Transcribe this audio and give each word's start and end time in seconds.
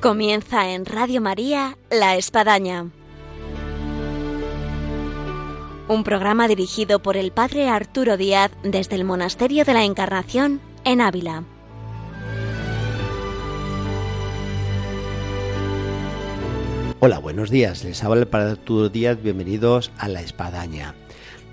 Comienza 0.00 0.70
en 0.70 0.86
Radio 0.86 1.20
María 1.20 1.76
La 1.90 2.16
Espadaña. 2.16 2.86
Un 5.88 6.04
programa 6.04 6.48
dirigido 6.48 7.02
por 7.02 7.18
el 7.18 7.32
Padre 7.32 7.68
Arturo 7.68 8.16
Díaz 8.16 8.50
desde 8.62 8.96
el 8.96 9.04
Monasterio 9.04 9.66
de 9.66 9.74
la 9.74 9.84
Encarnación 9.84 10.62
en 10.84 11.02
Ávila. 11.02 11.44
Hola, 17.00 17.18
buenos 17.18 17.50
días. 17.50 17.84
Les 17.84 18.02
habla 18.02 18.22
el 18.22 18.26
Padre 18.26 18.52
Arturo 18.52 18.88
Díaz. 18.88 19.22
Bienvenidos 19.22 19.92
a 19.98 20.08
La 20.08 20.22
Espadaña. 20.22 20.94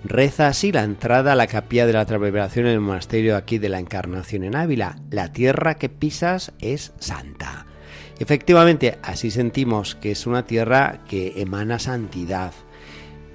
Reza 0.06 0.48
así 0.48 0.72
la 0.72 0.84
entrada 0.84 1.34
a 1.34 1.36
la 1.36 1.48
capilla 1.48 1.86
de 1.86 1.92
la 1.92 2.06
transverberación 2.06 2.68
en 2.68 2.74
el 2.74 2.80
monasterio 2.80 3.36
aquí 3.36 3.58
de 3.58 3.68
la 3.68 3.80
Encarnación 3.80 4.46
en 4.46 4.56
Ávila. 4.56 5.02
La 5.10 5.34
tierra 5.34 5.76
que 5.76 5.90
pisas 5.90 6.54
es 6.60 6.94
santa. 7.00 7.67
Efectivamente, 8.20 8.98
así 9.04 9.30
sentimos 9.30 9.96
que 9.96 10.12
es 10.12 10.26
una 10.26 10.46
tierra 10.46 11.02
que 11.08 11.34
emana 11.42 11.78
santidad. 11.78 12.52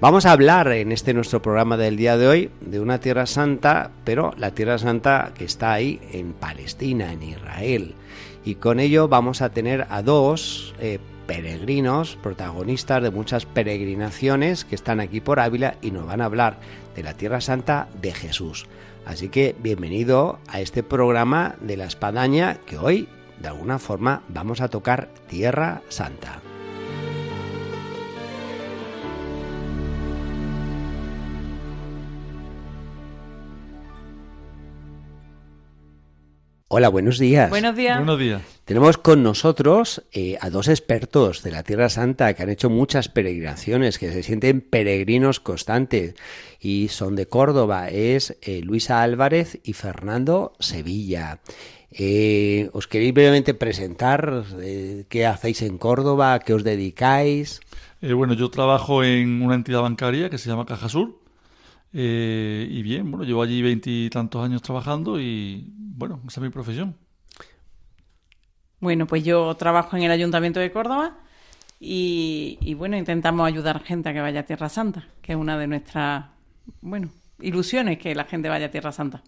Vamos 0.01 0.25
a 0.25 0.33
hablar 0.33 0.67
en 0.73 0.91
este 0.91 1.13
nuestro 1.13 1.41
programa 1.41 1.77
del 1.77 1.95
día 1.95 2.17
de 2.17 2.27
hoy 2.27 2.51
de 2.59 2.81
una 2.81 2.99
tierra 2.99 3.25
santa, 3.25 3.91
pero 4.03 4.33
la 4.37 4.51
tierra 4.51 4.77
santa 4.77 5.31
que 5.33 5.45
está 5.45 5.71
ahí 5.71 6.01
en 6.11 6.33
Palestina, 6.33 7.13
en 7.13 7.23
Israel. 7.23 7.95
Y 8.43 8.55
con 8.55 8.81
ello 8.81 9.07
vamos 9.07 9.41
a 9.41 9.51
tener 9.51 9.87
a 9.89 10.01
dos 10.01 10.75
eh, 10.81 10.99
peregrinos, 11.27 12.17
protagonistas 12.21 13.01
de 13.01 13.11
muchas 13.11 13.45
peregrinaciones 13.45 14.65
que 14.65 14.75
están 14.75 14.99
aquí 14.99 15.21
por 15.21 15.39
Ávila 15.39 15.77
y 15.81 15.91
nos 15.91 16.05
van 16.05 16.19
a 16.19 16.25
hablar 16.25 16.59
de 16.97 17.03
la 17.03 17.13
Tierra 17.13 17.39
Santa 17.39 17.87
de 18.01 18.11
Jesús. 18.11 18.65
Así 19.05 19.29
que 19.29 19.55
bienvenido 19.59 20.39
a 20.49 20.59
este 20.59 20.83
programa 20.83 21.55
de 21.61 21.77
la 21.77 21.85
espadaña 21.85 22.57
que 22.65 22.77
hoy 22.77 23.07
de 23.39 23.47
alguna 23.47 23.79
forma 23.79 24.23
vamos 24.27 24.61
a 24.61 24.67
tocar 24.67 25.09
Tierra 25.27 25.81
Santa. 25.89 26.41
Hola, 36.75 36.89
buenos 36.89 37.19
días. 37.19 37.51
Buenos 37.51 37.75
días. 37.75 37.97
Buenos 37.97 38.17
días. 38.17 38.41
Tenemos 38.65 38.97
con 38.97 39.21
nosotros 39.21 40.01
eh, 40.11 40.39
a 40.41 40.49
dos 40.49 40.67
expertos 40.67 41.43
de 41.43 41.51
la 41.51 41.61
Tierra 41.61 41.87
Santa 41.87 42.33
que 42.33 42.41
han 42.41 42.49
hecho 42.49 42.71
muchas 42.71 43.09
peregrinaciones, 43.09 43.99
que 43.99 44.11
se 44.11 44.23
sienten 44.23 44.61
peregrinos 44.61 45.39
constantes 45.39 46.15
y 46.59 46.87
son 46.87 47.15
de 47.15 47.27
Córdoba. 47.27 47.89
Es 47.89 48.39
eh, 48.41 48.61
Luisa 48.63 49.03
Álvarez 49.03 49.59
y 49.63 49.73
Fernando 49.73 50.53
Sevilla. 50.59 51.41
Eh, 51.95 52.69
¿Os 52.73 52.87
queréis 52.87 53.13
brevemente 53.13 53.53
presentar 53.53 54.43
qué 55.09 55.25
hacéis 55.25 55.61
en 55.61 55.77
Córdoba, 55.77 56.33
a 56.33 56.39
qué 56.39 56.53
os 56.53 56.63
dedicáis? 56.63 57.61
bueno, 58.01 58.33
yo 58.33 58.49
trabajo 58.49 59.03
en 59.03 59.41
una 59.41 59.55
entidad 59.55 59.81
bancaria 59.81 60.29
que 60.29 60.37
se 60.37 60.49
llama 60.49 60.65
Caja 60.65 60.89
Sur. 60.89 61.19
y 61.93 62.81
bien, 62.81 63.09
bueno, 63.11 63.23
llevo 63.23 63.43
allí 63.43 63.61
veintitantos 63.61 64.43
años 64.43 64.61
trabajando 64.61 65.21
y 65.21 65.71
bueno, 65.77 66.19
esa 66.27 66.39
es 66.39 66.43
mi 66.43 66.49
profesión. 66.49 66.95
Bueno, 68.83 69.07
pues 69.07 69.23
yo 69.23 69.55
trabajo 69.55 69.95
en 69.95 70.03
el 70.03 70.11
Ayuntamiento 70.11 70.59
de 70.59 70.69
Córdoba 70.69 71.15
y, 71.79 72.73
bueno, 72.77 72.97
intentamos 72.97 73.47
ayudar 73.47 73.77
a 73.77 73.79
gente 73.79 74.09
a 74.09 74.13
que 74.13 74.19
vaya 74.19 74.41
a 74.41 74.43
Tierra 74.43 74.67
Santa, 74.67 75.07
que 75.21 75.31
es 75.31 75.37
una 75.37 75.57
de 75.57 75.67
nuestras, 75.67 76.25
bueno, 76.81 77.09
ilusiones 77.39 77.97
que 77.97 78.13
la 78.13 78.25
gente 78.25 78.49
vaya 78.49 78.65
a 78.65 78.71
Tierra 78.71 78.91
Santa. 78.91 79.21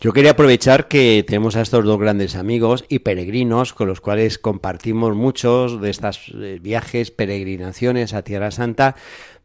Yo 0.00 0.12
quería 0.12 0.30
aprovechar 0.30 0.86
que 0.86 1.24
tenemos 1.26 1.56
a 1.56 1.60
estos 1.60 1.84
dos 1.84 1.98
grandes 1.98 2.36
amigos 2.36 2.84
y 2.88 3.00
peregrinos 3.00 3.72
con 3.72 3.88
los 3.88 4.00
cuales 4.00 4.38
compartimos 4.38 5.16
muchos 5.16 5.80
de 5.80 5.90
estos 5.90 6.32
eh, 6.36 6.60
viajes, 6.62 7.10
peregrinaciones 7.10 8.14
a 8.14 8.22
Tierra 8.22 8.52
Santa, 8.52 8.94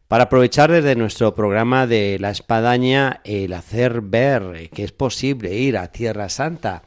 para 0.06 0.24
aprovechar 0.24 0.70
desde 0.70 0.94
nuestro 0.94 1.34
programa 1.34 1.88
de 1.88 2.18
la 2.20 2.30
espadaña 2.30 3.20
el 3.24 3.52
hacer 3.52 4.00
ver 4.00 4.70
que 4.72 4.84
es 4.84 4.92
posible 4.92 5.56
ir 5.56 5.76
a 5.76 5.88
Tierra 5.88 6.28
Santa. 6.28 6.84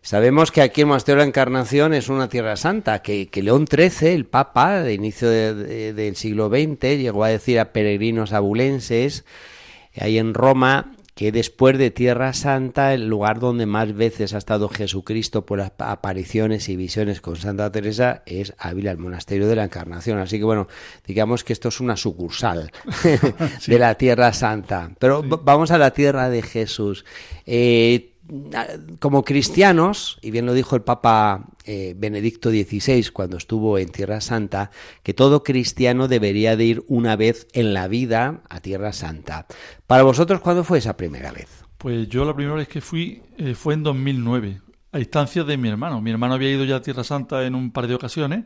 Sabemos 0.00 0.50
que 0.50 0.62
aquí 0.62 0.80
en 0.80 0.88
Monasterio 0.88 1.18
de 1.18 1.24
la 1.24 1.28
Encarnación 1.28 1.92
es 1.92 2.08
una 2.08 2.30
tierra 2.30 2.56
santa, 2.56 3.02
que, 3.02 3.28
León 3.34 3.66
XIII, 3.70 4.14
el 4.14 4.24
Papa 4.24 4.80
de 4.80 4.94
inicio 4.94 5.28
del 5.28 6.16
siglo 6.16 6.48
XX, 6.48 6.96
llegó 6.96 7.24
a 7.24 7.28
decir 7.28 7.60
a 7.60 7.74
peregrinos 7.74 8.32
abulenses, 8.32 9.26
ahí 9.94 10.16
en 10.16 10.32
Roma, 10.32 10.92
que 11.20 11.32
después 11.32 11.76
de 11.76 11.90
Tierra 11.90 12.32
Santa, 12.32 12.94
el 12.94 13.06
lugar 13.06 13.40
donde 13.40 13.66
más 13.66 13.92
veces 13.92 14.32
ha 14.32 14.38
estado 14.38 14.70
Jesucristo 14.70 15.44
por 15.44 15.58
las 15.58 15.70
apariciones 15.76 16.70
y 16.70 16.76
visiones 16.76 17.20
con 17.20 17.36
Santa 17.36 17.70
Teresa 17.70 18.22
es 18.24 18.54
Ávila, 18.56 18.90
el 18.90 18.96
monasterio 18.96 19.46
de 19.46 19.54
la 19.54 19.64
Encarnación. 19.64 20.18
Así 20.18 20.38
que 20.38 20.44
bueno, 20.44 20.66
digamos 21.06 21.44
que 21.44 21.52
esto 21.52 21.68
es 21.68 21.78
una 21.78 21.98
sucursal 21.98 22.72
de 23.66 23.78
la 23.78 23.96
Tierra 23.96 24.32
Santa. 24.32 24.92
Pero 24.98 25.22
vamos 25.22 25.70
a 25.72 25.76
la 25.76 25.90
tierra 25.90 26.30
de 26.30 26.40
Jesús. 26.40 27.04
Eh, 27.44 28.09
como 28.98 29.24
cristianos, 29.24 30.18
y 30.22 30.30
bien 30.30 30.46
lo 30.46 30.54
dijo 30.54 30.76
el 30.76 30.82
Papa 30.82 31.46
eh, 31.64 31.94
Benedicto 31.96 32.50
XVI 32.50 33.10
cuando 33.12 33.36
estuvo 33.36 33.78
en 33.78 33.88
Tierra 33.90 34.20
Santa, 34.20 34.70
que 35.02 35.14
todo 35.14 35.42
cristiano 35.42 36.08
debería 36.08 36.56
de 36.56 36.64
ir 36.64 36.84
una 36.88 37.16
vez 37.16 37.46
en 37.52 37.74
la 37.74 37.88
vida 37.88 38.42
a 38.48 38.60
Tierra 38.60 38.92
Santa. 38.92 39.46
Para 39.86 40.02
vosotros, 40.02 40.40
¿cuándo 40.40 40.64
fue 40.64 40.78
esa 40.78 40.96
primera 40.96 41.32
vez? 41.32 41.64
Pues 41.78 42.08
yo 42.08 42.24
la 42.24 42.34
primera 42.34 42.56
vez 42.56 42.68
que 42.68 42.80
fui 42.80 43.22
eh, 43.38 43.54
fue 43.54 43.74
en 43.74 43.82
2009, 43.82 44.60
a 44.92 44.98
instancia 44.98 45.44
de 45.44 45.56
mi 45.56 45.68
hermano. 45.68 46.00
Mi 46.00 46.10
hermano 46.10 46.34
había 46.34 46.50
ido 46.50 46.64
ya 46.64 46.76
a 46.76 46.82
Tierra 46.82 47.04
Santa 47.04 47.44
en 47.44 47.54
un 47.54 47.72
par 47.72 47.86
de 47.86 47.94
ocasiones, 47.94 48.44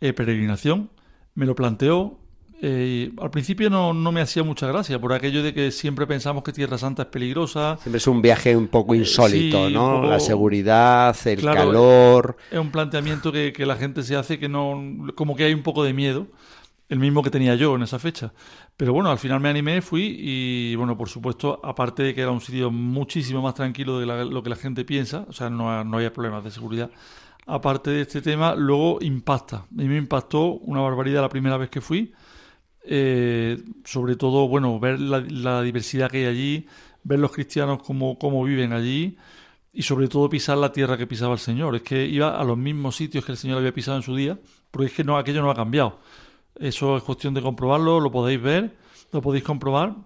eh, 0.00 0.12
peregrinación, 0.12 0.90
me 1.34 1.46
lo 1.46 1.54
planteó, 1.54 2.18
eh, 2.62 3.12
al 3.20 3.30
principio 3.30 3.68
no, 3.68 3.92
no, 3.92 4.12
me 4.12 4.20
hacía 4.20 4.42
mucha 4.42 4.66
gracia 4.66 4.98
por 5.00 5.12
aquello 5.12 5.42
de 5.42 5.52
que 5.52 5.70
siempre 5.70 6.06
pensamos 6.06 6.42
que 6.44 6.52
Tierra 6.52 6.78
Santa 6.78 7.02
es 7.02 7.08
peligrosa. 7.08 7.78
Siempre 7.82 7.98
es 7.98 8.06
un 8.06 8.22
viaje 8.22 8.56
un 8.56 8.68
poco 8.68 8.94
eh, 8.94 8.98
insólito, 8.98 9.68
¿no? 9.70 10.02
La 10.02 10.20
seguridad, 10.20 11.16
el 11.26 11.42
calor. 11.42 12.36
Es 12.50 12.58
un 12.58 12.70
planteamiento 12.70 13.32
que, 13.32 13.52
que, 13.52 13.66
la 13.66 13.76
gente 13.76 14.02
se 14.02 14.16
hace 14.16 14.38
que 14.38 14.48
no. 14.48 14.80
como 15.14 15.36
que 15.36 15.44
hay 15.44 15.54
un 15.54 15.62
poco 15.62 15.84
de 15.84 15.92
miedo. 15.92 16.28
El 16.88 16.98
mismo 16.98 17.22
que 17.22 17.30
tenía 17.30 17.54
yo 17.54 17.74
en 17.76 17.82
esa 17.82 17.98
fecha. 17.98 18.32
Pero 18.76 18.92
bueno, 18.92 19.10
al 19.10 19.18
final 19.18 19.40
me 19.40 19.48
animé, 19.48 19.80
fui 19.80 20.16
y 20.18 20.76
bueno, 20.76 20.96
por 20.96 21.08
supuesto, 21.08 21.60
aparte 21.64 22.02
de 22.02 22.14
que 22.14 22.20
era 22.20 22.30
un 22.30 22.42
sitio 22.42 22.70
muchísimo 22.70 23.40
más 23.40 23.54
tranquilo 23.54 23.98
de 23.98 24.06
lo 24.06 24.42
que 24.42 24.50
la 24.50 24.56
gente 24.56 24.84
piensa, 24.84 25.24
o 25.28 25.32
sea, 25.32 25.48
no, 25.48 25.82
no 25.82 25.96
había 25.96 26.12
problemas 26.12 26.44
de 26.44 26.50
seguridad. 26.50 26.90
Aparte 27.46 27.90
de 27.90 28.02
este 28.02 28.20
tema, 28.20 28.54
luego 28.54 28.98
impacta. 29.00 29.56
A 29.56 29.66
mí 29.70 29.88
me 29.88 29.96
impactó 29.96 30.52
una 30.52 30.80
barbaridad 30.80 31.22
la 31.22 31.28
primera 31.28 31.56
vez 31.56 31.70
que 31.70 31.80
fui 31.80 32.12
eh, 32.86 33.62
sobre 33.84 34.16
todo, 34.16 34.46
bueno, 34.46 34.78
ver 34.78 35.00
la, 35.00 35.62
diversidad 35.62 36.10
que 36.10 36.18
hay 36.18 36.24
allí, 36.26 36.66
ver 37.02 37.18
los 37.18 37.32
cristianos 37.32 37.82
cómo, 37.82 38.18
cómo 38.18 38.44
viven 38.44 38.72
allí 38.72 39.16
y 39.72 39.82
sobre 39.82 40.06
todo 40.06 40.28
pisar 40.28 40.58
la 40.58 40.70
tierra 40.70 40.96
que 40.98 41.06
pisaba 41.06 41.32
el 41.32 41.38
Señor. 41.38 41.74
Es 41.76 41.82
que 41.82 42.04
iba 42.06 42.38
a 42.38 42.44
los 42.44 42.58
mismos 42.58 42.96
sitios 42.96 43.24
que 43.24 43.32
el 43.32 43.38
Señor 43.38 43.58
había 43.58 43.72
pisado 43.72 43.96
en 43.96 44.02
su 44.02 44.14
día, 44.14 44.38
porque 44.70 44.86
es 44.88 44.92
que 44.92 45.04
no, 45.04 45.16
aquello 45.16 45.42
no 45.42 45.50
ha 45.50 45.54
cambiado. 45.54 45.98
Eso 46.56 46.96
es 46.96 47.02
cuestión 47.02 47.34
de 47.34 47.42
comprobarlo, 47.42 48.00
lo 48.00 48.10
podéis 48.12 48.40
ver, 48.40 48.76
lo 49.12 49.22
podéis 49.22 49.44
comprobar 49.44 49.96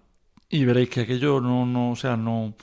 y 0.49 0.65
veréis 0.65 0.89
que 0.89 1.01
aquello 1.01 1.41
no, 1.41 1.67
no, 1.67 1.91
o 1.91 1.97
sea, 1.97 2.17
no, 2.17 2.55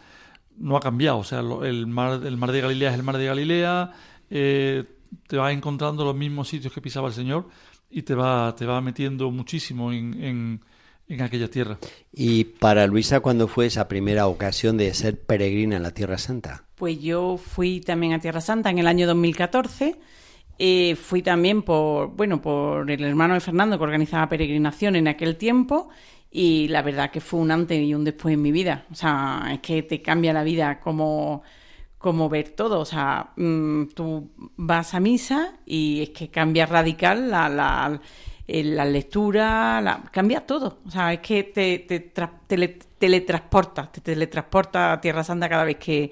no 0.58 0.78
ha 0.78 0.80
cambiado. 0.80 1.20
O 1.20 1.24
sea, 1.24 1.40
el 1.40 1.88
mar, 1.88 2.22
el 2.26 2.38
mar 2.38 2.52
de 2.52 2.62
Galilea 2.62 2.90
es 2.92 2.96
el 2.96 3.04
mar 3.04 3.18
de 3.18 3.26
Galilea, 3.26 3.92
eh, 4.30 4.86
te 5.28 5.38
vas 5.38 5.54
encontrando 5.54 6.04
los 6.06 6.16
mismos 6.16 6.48
sitios 6.48 6.74
que 6.74 6.82
pisaba 6.82 7.10
el 7.10 7.14
Señor 7.14 7.48
y 7.96 8.02
te 8.02 8.14
va, 8.14 8.54
te 8.58 8.66
va 8.66 8.82
metiendo 8.82 9.32
muchísimo 9.32 9.94
en, 9.94 10.60
en, 11.08 11.22
aquella 11.22 11.50
tierra. 11.50 11.78
¿Y 12.12 12.44
para 12.44 12.88
Luisa 12.88 13.22
cuándo 13.22 13.48
fue 13.48 13.68
esa 13.68 13.88
primera 13.88 14.28
ocasión 14.28 14.76
de 14.76 14.94
ser 14.94 15.18
peregrina 15.22 15.78
en 15.78 15.84
la 15.84 15.92
Tierra 15.92 16.18
Santa? 16.18 16.66
Pues 16.76 17.00
yo 17.00 17.38
fui 17.38 17.80
también 17.80 18.12
a 18.12 18.20
Tierra 18.20 18.42
Santa 18.42 18.70
en 18.70 18.80
el 18.80 18.88
año 18.88 19.08
2014. 19.08 19.96
Eh, 20.60 20.98
fui 20.98 21.22
también 21.22 21.62
por, 21.62 22.10
bueno, 22.10 22.42
por 22.42 22.92
el 22.92 23.02
hermano 23.02 23.34
de 23.34 23.40
Fernando 23.40 23.78
que 23.78 23.86
organizaba 23.86 24.28
peregrinación 24.28 24.98
en 24.98 25.08
aquel 25.08 25.38
tiempo 25.38 25.88
y 26.30 26.68
la 26.68 26.82
verdad 26.82 27.12
que 27.12 27.22
fue 27.22 27.40
un 27.40 27.50
antes 27.50 27.80
y 27.82 27.94
un 27.94 28.04
después 28.04 28.34
en 28.34 28.42
mi 28.42 28.52
vida. 28.52 28.84
O 28.92 28.96
sea, 28.96 29.52
es 29.54 29.60
que 29.60 29.84
te 29.84 30.02
cambia 30.02 30.34
la 30.34 30.44
vida 30.44 30.82
como 30.82 31.44
como 32.06 32.30
ver 32.30 32.50
todo. 32.50 32.80
O 32.82 32.86
sea, 32.86 33.32
mm, 33.36 33.86
tú 33.96 34.30
vas 34.58 34.94
a 34.94 35.00
misa 35.00 35.54
y 35.66 36.04
es 36.04 36.10
que 36.12 36.30
cambia 36.30 36.68
radical 36.68 37.32
la, 37.32 37.50
la, 37.50 38.00
eh, 38.48 38.64
la 38.64 38.86
lectura, 38.86 39.82
la, 39.82 40.04
cambia 40.12 40.46
todo. 40.46 40.78
O 40.86 40.92
sea, 40.92 41.14
es 41.14 41.20
que 41.22 41.42
te, 41.46 41.80
te 41.80 42.14
teletransporta, 43.00 43.92
te 43.92 44.02
teletransporta 44.02 44.94
a 44.94 45.02
Tierra 45.02 45.24
Santa 45.24 45.50
cada 45.50 45.64
vez 45.64 45.78
que, 45.78 46.12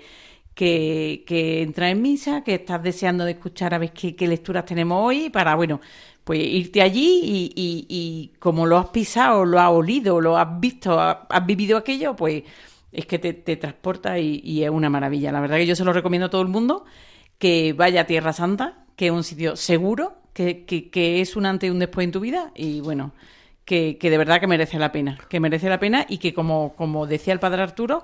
que, 0.56 1.24
que 1.28 1.62
entras 1.62 1.92
en 1.92 2.01
misa, 2.01 2.44
que 2.44 2.56
estás 2.56 2.81
deseando 2.81 3.24
de 3.24 3.34
escuchar 3.34 3.75
a 3.75 3.78
ver 3.78 3.92
qué, 3.94 4.28
lecturas 4.28 4.66
tenemos 4.66 5.00
hoy 5.00 5.30
para, 5.30 5.54
bueno, 5.54 5.80
pues 6.24 6.40
irte 6.40 6.81
allí 6.81 7.22
y, 7.24 7.51
y, 7.56 7.86
y, 7.88 8.31
como 8.40 8.66
lo 8.66 8.80
has 8.80 8.88
pisado, 8.88 9.45
lo 9.45 9.60
has 9.60 9.69
olido, 9.69 10.19
lo 10.19 10.38
has 10.38 10.60
visto, 10.60 11.00
has 11.00 11.45
vivido 11.45 11.78
aquello, 11.78 12.16
pues 12.16 12.44
es 12.94 13.06
que 13.06 13.19
te, 13.19 13.34
transporta 13.56 14.19
y, 14.19 14.63
es 14.63 14.69
una 14.69 14.90
maravilla. 14.90 15.31
La 15.31 15.42
verdad 15.42 15.57
que 15.57 15.66
yo 15.66 15.75
se 15.75 15.84
lo 15.84 15.94
recomiendo 15.94 16.28
a 16.28 16.30
todo 16.30 16.42
el 16.42 16.48
mundo 16.48 16.86
que 17.38 17.74
vaya 17.74 18.01
a 18.01 18.06
Tierra 18.06 18.34
Santa, 18.34 18.86
que 18.95 19.07
es 19.07 19.12
un 19.12 19.24
sitio 19.24 19.56
seguro, 19.56 20.18
que, 20.34 20.66
que, 20.66 21.22
es 21.22 21.36
un 21.36 21.45
antes 21.45 21.68
y 21.68 21.72
un 21.72 21.80
después 21.80 22.06
en 22.06 22.12
tu 22.12 22.19
vida 22.19 22.51
y 22.56 22.81
bueno, 22.81 23.13
que, 23.66 23.98
que, 23.98 24.10
de 24.10 24.18
verdad 24.18 24.40
que 24.40 24.48
merece 24.48 24.80
la 24.80 24.92
pena, 24.92 25.18
que 25.30 25.40
merece 25.40 25.69
la 25.69 25.80
pena 25.80 26.06
y 26.07 26.18
que 26.18 26.34
como, 26.34 26.74
como 26.75 27.06
decía 27.06 27.34
el 27.34 27.40
padre 27.40 27.62
Arturo, 27.62 28.04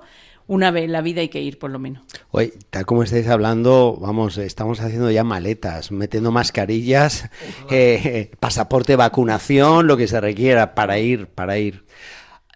una 0.50 0.72
vez 0.72 0.84
en 0.84 0.92
la 0.92 1.00
vida 1.00 1.20
hay 1.20 1.28
que 1.28 1.40
ir 1.40 1.60
por 1.60 1.70
lo 1.70 1.78
menos. 1.78 2.02
Hoy, 2.32 2.52
tal 2.70 2.84
como 2.84 3.04
estáis 3.04 3.28
hablando, 3.28 3.96
vamos, 4.00 4.36
estamos 4.36 4.80
haciendo 4.80 5.08
ya 5.10 5.22
maletas, 5.22 5.92
metiendo 5.92 6.32
mascarillas, 6.32 7.30
eh, 7.70 8.32
pasaporte, 8.40 8.96
vacunación, 8.96 9.86
lo 9.86 9.96
que 9.96 10.08
se 10.08 10.20
requiera 10.20 10.74
para 10.74 10.98
ir, 10.98 11.28
para 11.28 11.58
ir. 11.58 11.84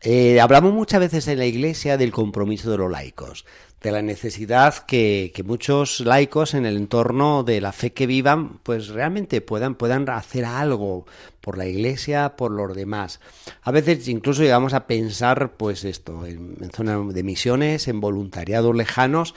Eh, 0.07 0.39
hablamos 0.39 0.75
muchas 0.75 1.01
veces 1.01 1.27
en 1.29 1.39
la 1.39 1.47
Iglesia 1.47 1.97
del 1.97 2.13
compromiso 2.13 2.71
de 2.71 2.77
los 2.77 2.91
laicos 2.91 3.47
de 3.85 3.93
la 3.93 4.01
necesidad 4.01 4.75
que, 4.87 5.31
muchos 5.45 6.01
laicos 6.01 6.55
en 6.55 6.65
el 6.65 6.79
entorno 6.79 7.45
de 7.45 7.61
la 7.61 7.71
fe 7.71 7.93
que 7.93 8.07
vivan, 8.07 8.59
pues 8.63 8.89
realmente 8.89 9.43
puedan, 9.43 9.75
puedan 9.75 10.09
hacer 10.09 10.47
algo 10.47 11.05
por 11.43 11.59
la 11.59 11.67
iglesia, 11.67 12.35
por 12.35 12.51
los 12.51 12.75
demás. 12.75 13.21
A 13.61 13.71
veces 13.71 14.09
incluso 14.09 14.43
llegamos 14.43 14.73
a 14.73 14.87
pensar, 14.87 15.59
pues 15.59 15.85
esto, 15.85 16.25
en, 16.25 16.57
zonas 16.75 17.13
de 17.13 17.23
misiones, 17.23 17.87
en 17.87 18.01
voluntariados 18.01 18.75
lejanos, 18.75 19.35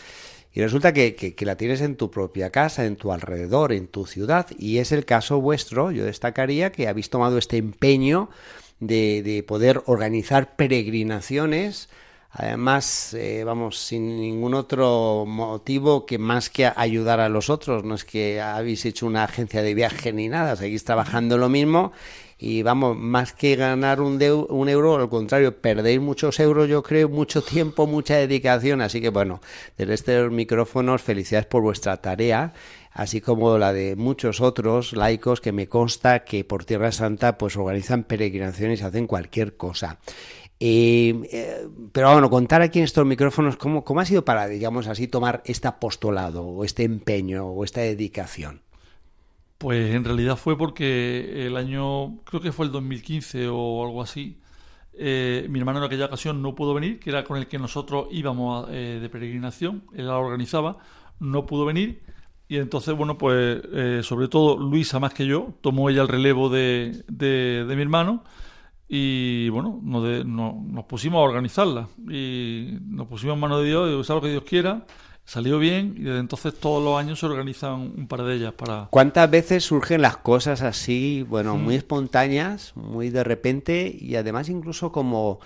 y 0.53 0.61
resulta 0.61 0.93
que, 0.93 1.15
que, 1.15 1.45
la 1.45 1.57
tienes 1.57 1.81
en 1.81 1.97
tu 1.97 2.09
propia 2.09 2.49
casa, 2.49 2.85
en 2.85 2.95
tu 2.95 3.11
alrededor, 3.11 3.73
en 3.73 3.87
tu 3.87 4.05
ciudad, 4.05 4.47
y 4.57 4.77
es 4.77 4.93
el 4.93 5.03
caso 5.03 5.41
vuestro, 5.41 5.91
yo 5.91 6.05
destacaría 6.05 6.71
que 6.71 6.87
habéis 6.87 7.09
tomado 7.09 7.37
este 7.37 7.57
empeño 7.57 8.29
de, 8.79 9.23
de 9.23 9.43
poder 9.43 9.81
organizar 9.85 10.55
peregrinaciones, 10.55 11.89
Además, 12.39 13.15
eh, 13.15 13.43
vamos, 13.43 13.79
sin 13.79 14.19
ningún 14.19 14.53
otro 14.53 15.25
motivo 15.25 16.05
que 16.05 16.19
más 16.19 16.51
que 16.51 16.67
ayudar 16.75 17.19
a 17.19 17.29
los 17.29 17.49
otros. 17.49 17.83
No 17.83 17.95
es 17.95 18.05
que 18.05 18.39
habéis 18.39 18.85
hecho 18.85 19.07
una 19.07 19.23
agencia 19.23 19.63
de 19.63 19.73
viaje 19.73 20.13
ni 20.13 20.27
nada, 20.27 20.55
seguís 20.55 20.83
trabajando 20.83 21.39
lo 21.39 21.49
mismo 21.49 21.93
y 22.37 22.61
vamos, 22.61 22.95
más 22.95 23.33
que 23.33 23.55
ganar 23.55 23.99
un, 24.01 24.21
un 24.49 24.69
euro, 24.69 24.97
al 24.97 25.09
contrario, 25.09 25.57
perdéis 25.59 25.99
muchos 25.99 26.39
euros, 26.39 26.69
yo 26.69 26.83
creo, 26.83 27.09
mucho 27.09 27.41
tiempo, 27.41 27.87
mucha 27.87 28.17
dedicación. 28.17 28.81
Así 28.81 29.01
que 29.01 29.09
bueno, 29.09 29.41
desde 29.75 29.95
estos 29.95 30.31
micrófonos, 30.31 31.01
felicidades 31.01 31.47
por 31.47 31.63
vuestra 31.63 31.97
tarea 31.97 32.53
así 32.97 33.21
como 33.21 33.59
la 33.59 33.73
de 33.73 33.95
muchos 33.95 34.41
otros 34.41 34.93
laicos 34.93 35.39
que 35.39 35.51
me 35.51 35.69
consta 35.69 36.23
que 36.23 36.43
por 36.43 36.65
Tierra 36.65 36.91
Santa 36.91 37.37
pues 37.37 37.55
organizan 37.55 38.03
peregrinaciones 38.03 38.81
y 38.81 38.83
hacen 38.83 39.05
cualquier 39.05 39.55
cosa. 39.55 39.99
Eh, 40.59 41.67
pero 41.91 42.11
bueno, 42.11 42.31
contar 42.31 42.63
aquí 42.63 42.79
en 42.79 42.85
estos 42.85 43.05
micrófonos 43.05 43.55
cómo, 43.55 43.83
cómo 43.83 43.99
ha 43.99 44.05
sido 44.05 44.25
para, 44.25 44.47
digamos 44.47 44.87
así, 44.87 45.07
tomar 45.07 45.43
este 45.45 45.67
apostolado 45.67 46.43
o 46.43 46.65
este 46.65 46.83
empeño 46.83 47.45
o 47.45 47.63
esta 47.63 47.81
dedicación. 47.81 48.61
Pues 49.59 49.93
en 49.93 50.03
realidad 50.03 50.35
fue 50.35 50.57
porque 50.57 51.45
el 51.45 51.55
año, 51.55 52.17
creo 52.23 52.41
que 52.41 52.51
fue 52.51 52.65
el 52.65 52.71
2015 52.71 53.47
o 53.47 53.85
algo 53.85 54.01
así, 54.01 54.39
eh, 54.93 55.45
mi 55.51 55.59
hermano 55.59 55.77
en 55.79 55.85
aquella 55.85 56.05
ocasión 56.05 56.41
no 56.41 56.55
pudo 56.55 56.73
venir, 56.73 56.99
que 56.99 57.11
era 57.11 57.23
con 57.23 57.37
el 57.37 57.47
que 57.47 57.59
nosotros 57.59 58.07
íbamos 58.09 58.67
eh, 58.71 58.97
de 58.99 59.09
peregrinación, 59.09 59.83
él 59.93 60.07
la 60.07 60.17
organizaba, 60.17 60.79
no 61.19 61.45
pudo 61.45 61.65
venir 61.65 62.16
y 62.47 62.57
entonces, 62.57 62.95
bueno, 62.95 63.17
pues 63.17 63.61
sobre 64.05 64.27
todo 64.27 64.57
Luisa 64.57 64.99
más 64.99 65.13
que 65.13 65.25
yo, 65.25 65.53
tomó 65.61 65.89
ella 65.89 66.01
el 66.01 66.07
relevo 66.07 66.49
de, 66.49 67.03
de, 67.07 67.65
de 67.67 67.75
mi 67.75 67.81
hermano 67.81 68.23
y 68.89 69.49
bueno, 69.49 69.79
nos, 69.83 70.25
nos, 70.25 70.85
pusimos 70.85 71.19
a 71.19 71.21
organizarla 71.23 71.89
y 72.09 72.77
nos 72.85 73.07
pusimos 73.07 73.33
en 73.35 73.41
mano 73.41 73.59
de 73.59 73.67
Dios 73.67 73.91
y 73.91 73.95
usar 73.95 74.15
lo 74.15 74.21
que 74.21 74.29
Dios 74.29 74.43
quiera. 74.43 74.85
Salió 75.25 75.59
bien 75.59 75.95
y 75.97 76.03
desde 76.03 76.19
entonces 76.19 76.57
todos 76.57 76.81
los 76.81 76.97
años 76.97 77.19
se 77.19 77.25
organizan 77.25 77.93
un 77.97 78.07
par 78.07 78.23
de 78.23 78.35
ellas 78.35 78.53
para... 78.53 78.87
¿Cuántas 78.91 79.29
veces 79.29 79.65
surgen 79.65 80.01
las 80.01 80.15
cosas 80.15 80.61
así, 80.61 81.25
bueno, 81.27 81.57
muy 81.57 81.75
espontáneas, 81.75 82.71
muy 82.77 83.09
de 83.09 83.25
repente 83.25 83.93
y 83.99 84.15
además 84.15 84.47
incluso 84.47 84.93
como 84.93 85.41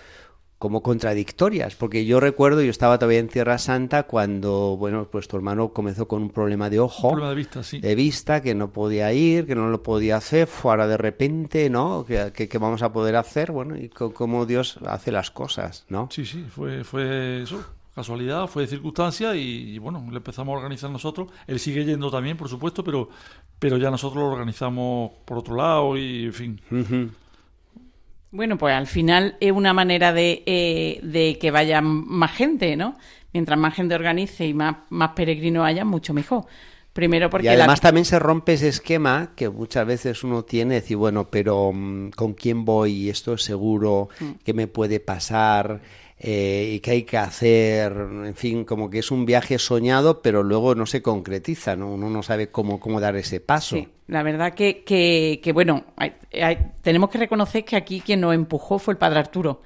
como 0.61 0.83
contradictorias, 0.83 1.73
porque 1.73 2.05
yo 2.05 2.19
recuerdo, 2.19 2.61
yo 2.61 2.69
estaba 2.69 2.99
todavía 2.99 3.17
en 3.17 3.29
Tierra 3.29 3.57
Santa 3.57 4.03
cuando, 4.03 4.77
bueno, 4.77 5.07
pues 5.11 5.27
tu 5.27 5.35
hermano 5.35 5.69
comenzó 5.69 6.07
con 6.07 6.21
un 6.21 6.29
problema 6.29 6.69
de 6.69 6.79
ojo, 6.79 7.09
problema 7.09 7.31
de 7.31 7.35
vista, 7.35 7.63
sí. 7.63 7.79
de 7.81 7.95
vista, 7.95 8.43
que 8.43 8.53
no 8.53 8.71
podía 8.71 9.11
ir, 9.11 9.47
que 9.47 9.55
no 9.55 9.69
lo 9.69 9.81
podía 9.81 10.17
hacer, 10.17 10.45
fuera 10.45 10.85
de 10.85 10.97
repente, 10.97 11.67
¿no? 11.71 12.05
¿Qué, 12.05 12.57
vamos 12.59 12.83
a 12.83 12.93
poder 12.93 13.15
hacer? 13.15 13.51
Bueno, 13.51 13.75
y 13.75 13.89
cómo 13.89 14.45
Dios 14.45 14.77
hace 14.85 15.11
las 15.11 15.31
cosas, 15.31 15.83
¿no? 15.89 16.09
Sí, 16.11 16.27
sí, 16.27 16.45
fue, 16.47 16.83
fue 16.83 17.41
eso, 17.41 17.65
casualidad, 17.95 18.45
fue 18.45 18.61
de 18.61 18.67
circunstancia 18.67 19.33
y, 19.35 19.79
bueno, 19.79 20.05
le 20.11 20.17
empezamos 20.17 20.53
a 20.53 20.57
organizar 20.57 20.91
nosotros. 20.91 21.29
Él 21.47 21.59
sigue 21.59 21.85
yendo 21.85 22.11
también, 22.11 22.37
por 22.37 22.49
supuesto, 22.49 22.83
pero, 22.83 23.09
pero 23.57 23.77
ya 23.77 23.89
nosotros 23.89 24.23
lo 24.23 24.29
organizamos 24.29 25.11
por 25.25 25.39
otro 25.39 25.55
lado 25.55 25.97
y, 25.97 26.25
en 26.25 26.33
fin. 26.33 26.61
Bueno, 28.31 28.57
pues 28.57 28.73
al 28.73 28.87
final 28.87 29.35
es 29.41 29.51
una 29.51 29.73
manera 29.73 30.13
de, 30.13 30.43
eh, 30.45 30.99
de 31.03 31.37
que 31.37 31.51
vaya 31.51 31.81
más 31.81 32.31
gente, 32.31 32.75
¿no? 32.77 32.95
Mientras 33.33 33.59
más 33.59 33.75
gente 33.75 33.95
organice 33.95 34.47
y 34.47 34.53
más, 34.53 34.77
más 34.89 35.11
peregrinos 35.11 35.65
haya, 35.65 35.83
mucho 35.83 36.13
mejor. 36.13 36.45
Primero 36.93 37.29
porque 37.29 37.45
y 37.45 37.49
además 37.49 37.79
también 37.79 38.03
se 38.03 38.19
rompe 38.19 38.53
ese 38.53 38.67
esquema 38.67 39.31
que 39.35 39.47
muchas 39.49 39.85
veces 39.87 40.25
uno 40.25 40.43
tiene, 40.43 40.75
decir, 40.75 40.97
bueno, 40.97 41.29
pero 41.29 41.71
mm, 41.73 42.09
¿con 42.11 42.33
quién 42.33 42.65
voy? 42.65 43.09
¿Esto 43.09 43.33
es 43.33 43.43
seguro? 43.43 44.09
Mm. 44.19 44.31
¿Qué 44.43 44.53
me 44.53 44.67
puede 44.67 44.99
pasar? 44.99 45.81
Eh, 46.23 46.73
y 46.75 46.79
qué 46.81 46.91
hay 46.91 47.01
que 47.01 47.17
hacer, 47.17 47.91
en 47.93 48.35
fin, 48.35 48.63
como 48.63 48.91
que 48.91 48.99
es 48.99 49.09
un 49.09 49.25
viaje 49.25 49.57
soñado, 49.57 50.21
pero 50.21 50.43
luego 50.43 50.75
no 50.75 50.85
se 50.85 51.01
concretiza, 51.01 51.75
¿no? 51.75 51.91
Uno 51.91 52.11
no 52.11 52.21
sabe 52.21 52.49
cómo, 52.49 52.79
cómo 52.79 52.99
dar 52.99 53.15
ese 53.15 53.39
paso. 53.39 53.75
Sí, 53.75 53.87
la 54.05 54.21
verdad 54.21 54.53
que, 54.53 54.83
que, 54.83 55.51
bueno, 55.51 55.83
tenemos 56.83 57.09
que 57.09 57.17
reconocer 57.17 57.65
que 57.65 57.75
aquí 57.75 58.01
quien 58.01 58.21
nos 58.21 58.35
empujó 58.35 58.77
fue 58.77 58.93
el 58.93 58.99
padre 58.99 59.17
Arturo. 59.17 59.63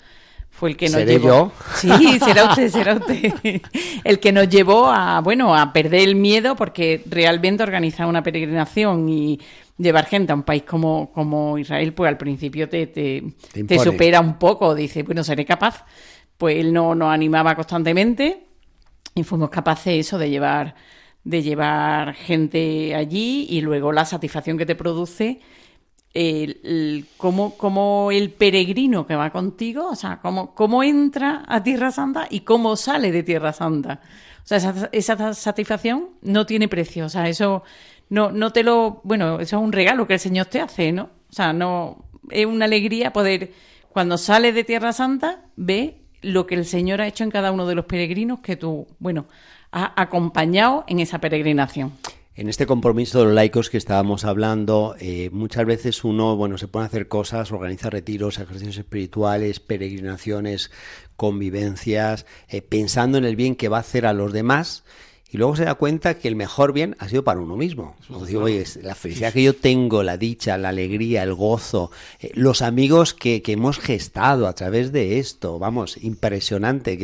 Fue 0.50 0.70
el 0.70 0.78
que 0.78 0.88
nos 0.88 1.04
llevó. 1.04 1.28
yo? 1.28 1.52
Sí, 1.76 2.20
será 2.20 2.46
usted, 2.46 2.70
será 2.70 2.94
usted. 2.94 3.34
El 4.06 4.22
que 4.22 4.32
nos 4.32 4.48
llevó 4.48 4.90
a, 4.90 5.20
bueno, 5.20 5.54
a 5.54 5.74
perder 5.74 6.08
el 6.08 6.16
miedo 6.16 6.56
porque 6.56 7.04
realmente 7.08 7.64
organizar 7.64 8.08
una 8.08 8.24
peregrinación 8.24 9.10
y 9.10 9.38
llevar 9.78 10.06
gente 10.06 10.32
a 10.32 10.36
un 10.36 10.44
país 10.44 10.64
como, 10.64 11.12
como 11.12 11.58
Israel, 11.58 11.92
pues 11.92 12.08
al 12.08 12.18
principio 12.18 12.70
te, 12.70 12.88
te, 12.88 13.22
te 13.68 13.80
supera 13.80 14.22
un 14.22 14.40
poco. 14.40 14.74
Dice, 14.74 15.04
bueno, 15.04 15.26
seré 15.26 15.44
capaz 15.44 15.84
pues 16.38 16.58
él 16.58 16.74
no, 16.74 16.96
nos 16.96 17.14
animaba 17.14 17.56
constantemente 17.56 18.46
y 19.14 19.24
fuimos 19.24 19.50
capaces 19.50 19.94
eso 19.94 20.18
de 20.18 20.30
llevar 20.30 20.76
de 21.24 21.42
llevar 21.42 22.14
gente 22.14 22.94
allí 22.94 23.48
y 23.50 23.62
luego 23.62 23.92
la 23.92 24.06
satisfacción 24.06 24.58
que 24.58 24.66
te 24.66 24.76
produce 24.76 25.42
el, 26.14 27.08
cómo, 27.18 28.12
el 28.12 28.32
peregrino 28.32 29.06
que 29.06 29.16
va 29.16 29.32
contigo, 29.32 29.90
o 29.90 29.96
sea, 29.96 30.20
cómo, 30.22 30.56
cómo 30.56 30.82
entra 30.82 31.44
a 31.48 31.62
Tierra 31.62 31.92
Santa 31.92 32.28
y 32.30 32.42
cómo 32.42 32.78
sale 32.78 33.12
de 33.12 33.24
Tierra 33.24 33.52
Santa. 33.52 34.00
O 34.44 34.48
sea, 34.48 34.58
esa, 34.58 34.90
esa 34.92 35.34
satisfacción 35.34 36.12
no 36.22 36.46
tiene 36.46 36.68
precio. 36.70 37.06
O 37.06 37.10
sea, 37.10 37.28
eso 37.28 37.64
no, 38.10 38.32
no 38.32 38.54
te 38.54 38.64
lo. 38.64 39.02
Bueno, 39.04 39.40
eso 39.40 39.58
es 39.58 39.64
un 39.64 39.74
regalo 39.74 40.08
que 40.08 40.14
el 40.14 40.20
Señor 40.20 40.46
te 40.46 40.62
hace, 40.62 40.92
¿no? 40.92 41.10
O 41.30 41.34
sea, 41.34 41.52
no. 41.52 42.06
Es 42.30 42.46
una 42.46 42.66
alegría 42.66 43.12
poder. 43.12 43.52
Cuando 43.90 44.18
sales 44.18 44.56
de 44.56 44.64
Tierra 44.64 44.94
Santa, 44.94 45.46
ve 45.56 46.05
lo 46.26 46.48
que 46.48 46.56
el 46.56 46.66
Señor 46.66 47.02
ha 47.02 47.08
hecho 47.08 47.24
en 47.24 47.32
cada 47.32 47.52
uno 47.52 47.68
de 47.68 47.76
los 47.76 47.86
peregrinos 47.86 48.40
que 48.40 48.56
tú, 48.56 48.88
bueno, 49.00 49.28
has 49.72 49.92
acompañado 49.96 50.84
en 50.88 51.00
esa 51.00 51.20
peregrinación. 51.20 51.94
En 52.34 52.50
este 52.50 52.66
compromiso 52.66 53.20
de 53.20 53.26
los 53.26 53.34
laicos 53.34 53.70
que 53.70 53.78
estábamos 53.78 54.26
hablando, 54.26 54.96
eh, 55.00 55.30
muchas 55.32 55.66
veces 55.66 56.04
uno, 56.04 56.36
bueno, 56.36 56.58
se 56.58 56.68
pone 56.68 56.84
a 56.84 56.88
hacer 56.88 57.08
cosas, 57.08 57.52
organiza 57.52 57.90
retiros, 57.90 58.40
ejercicios 58.40 58.78
espirituales, 58.78 59.62
peregrinaciones, 59.62 60.70
convivencias, 61.16 62.26
eh, 62.50 62.62
pensando 62.62 63.18
en 63.18 63.24
el 63.24 63.38
bien 63.38 63.56
que 63.56 63.70
va 63.70 63.78
a 63.78 63.82
hacer 63.82 64.06
a 64.06 64.12
los 64.12 64.34
demás 64.34 64.84
y 65.36 65.38
luego 65.38 65.58
se 65.58 65.66
da 65.66 65.76
cuenta 65.76 66.18
que 66.18 66.30
el 66.30 66.38
mejor 66.38 66.72
bien 66.72 66.96
ha 66.98 67.10
sido 67.10 67.26
para 67.26 67.42
uno 67.42 67.58
mismo. 67.58 67.98
digo, 68.26 68.44
oye, 68.44 68.64
la 68.84 68.96
felicidad 68.96 69.34
que 69.34 69.44
yo 69.44 69.54
tengo, 69.54 70.02
la 70.02 70.16
dicha, 70.16 70.58
la 70.58 70.70
alegría, 70.70 71.24
el 71.24 71.34
gozo, 71.34 71.92
eh, 72.22 72.32
los 72.36 72.62
amigos 72.62 73.14
que, 73.14 73.42
que, 73.42 73.52
hemos 73.52 73.78
gestado 73.78 74.48
a 74.48 74.54
través 74.54 74.94
de 74.94 75.20
esto, 75.20 75.60
vamos, 75.60 76.02
impresionante. 76.02 76.98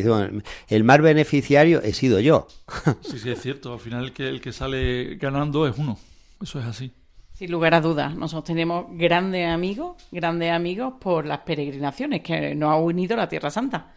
el 0.69 0.83
más 0.85 1.01
beneficiario 1.01 1.81
he 1.81 1.91
sido 1.91 2.21
yo. 2.21 2.47
Sí, 3.01 3.19
sí, 3.19 3.29
es 3.29 3.41
cierto. 3.41 3.73
Al 3.73 3.79
final 3.81 4.05
el 4.05 4.13
que, 4.13 4.29
el 4.29 4.39
que 4.39 4.53
sale 4.53 5.15
ganando 5.15 5.67
es 5.67 5.77
uno. 5.77 5.99
Eso 6.41 6.57
es 6.59 6.65
así. 6.65 6.93
Sin 7.33 7.51
lugar 7.51 7.73
a 7.73 7.81
dudas, 7.81 8.15
nosotros 8.15 8.45
tenemos 8.45 8.85
grandes 8.91 9.49
amigos, 9.49 9.97
grandes 10.09 10.53
amigos 10.53 10.93
por 11.01 11.25
las 11.25 11.39
peregrinaciones 11.39 12.21
que 12.21 12.55
nos 12.55 12.71
ha 12.71 12.77
unido 12.77 13.17
la 13.17 13.27
Tierra 13.27 13.49
Santa. 13.49 13.93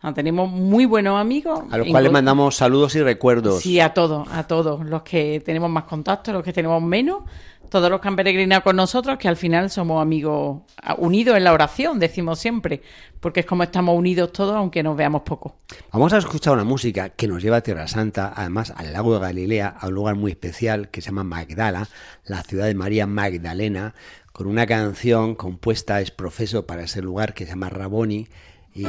Ah, 0.00 0.14
tenemos 0.14 0.48
muy 0.50 0.86
buenos 0.86 1.20
amigos. 1.20 1.64
A 1.70 1.78
los 1.78 1.88
cuales 1.88 2.12
mandamos 2.12 2.54
saludos 2.54 2.94
y 2.94 3.02
recuerdos. 3.02 3.62
Sí, 3.62 3.80
a 3.80 3.94
todos, 3.94 4.28
a 4.30 4.46
todos. 4.46 4.86
Los 4.86 5.02
que 5.02 5.42
tenemos 5.44 5.68
más 5.70 5.84
contacto, 5.84 6.32
los 6.32 6.44
que 6.44 6.52
tenemos 6.52 6.80
menos. 6.80 7.22
todos 7.68 7.90
los 7.90 8.00
que 8.00 8.08
han 8.08 8.16
peregrinado 8.16 8.62
con 8.62 8.76
nosotros, 8.76 9.18
que 9.18 9.28
al 9.28 9.36
final 9.36 9.70
somos 9.70 10.00
amigos 10.00 10.62
unidos 10.98 11.36
en 11.36 11.44
la 11.44 11.52
oración, 11.52 11.98
decimos 11.98 12.38
siempre, 12.38 12.82
porque 13.20 13.40
es 13.40 13.46
como 13.46 13.62
estamos 13.62 13.96
unidos 13.96 14.32
todos, 14.32 14.54
aunque 14.56 14.82
nos 14.82 14.96
veamos 14.96 15.22
poco. 15.22 15.56
Vamos 15.92 16.12
a 16.12 16.18
escuchar 16.18 16.54
una 16.54 16.64
música 16.64 17.10
que 17.10 17.28
nos 17.28 17.42
lleva 17.42 17.58
a 17.58 17.60
Tierra 17.60 17.86
Santa, 17.86 18.32
además 18.34 18.72
al 18.76 18.92
lago 18.92 19.14
de 19.14 19.20
Galilea, 19.20 19.68
a 19.78 19.88
un 19.88 19.94
lugar 19.94 20.14
muy 20.14 20.30
especial 20.30 20.88
que 20.90 21.00
se 21.00 21.06
llama 21.06 21.24
Magdala, 21.24 21.88
la 22.24 22.42
ciudad 22.42 22.66
de 22.66 22.74
María 22.74 23.06
Magdalena, 23.06 23.94
con 24.32 24.46
una 24.46 24.66
canción 24.66 25.34
compuesta 25.34 26.00
es 26.00 26.10
profeso 26.10 26.66
para 26.66 26.84
ese 26.84 27.02
lugar 27.02 27.34
que 27.34 27.44
se 27.44 27.50
llama 27.50 27.68
Raboni. 27.68 28.28
Y, 28.74 28.86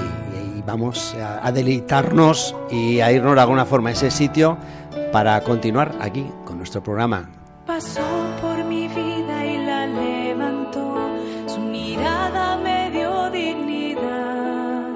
vamos 0.66 1.16
a, 1.16 1.46
a, 1.46 1.52
deleitarnos 1.52 2.56
y 2.70 3.00
a 3.00 3.12
irnos 3.12 3.34
de 3.34 3.42
alguna 3.42 3.66
forma 3.66 3.90
a 3.90 3.94
ese 3.94 4.12
sitio 4.12 4.58
para 5.12 5.42
continuar 5.42 5.96
aquí 6.00 6.26
con 6.46 6.58
nuestro 6.58 6.84
programa. 6.84 7.30
Pasó 7.66 8.02
por 8.42 8.64
mi 8.66 8.88
vida 8.88 9.46
y 9.46 9.58
la 9.66 9.88
levantó, 9.88 10.96
su 11.48 11.60
mirada 11.60 12.58
me 12.58 12.90
dio 12.92 13.30
dignidad, 13.30 14.96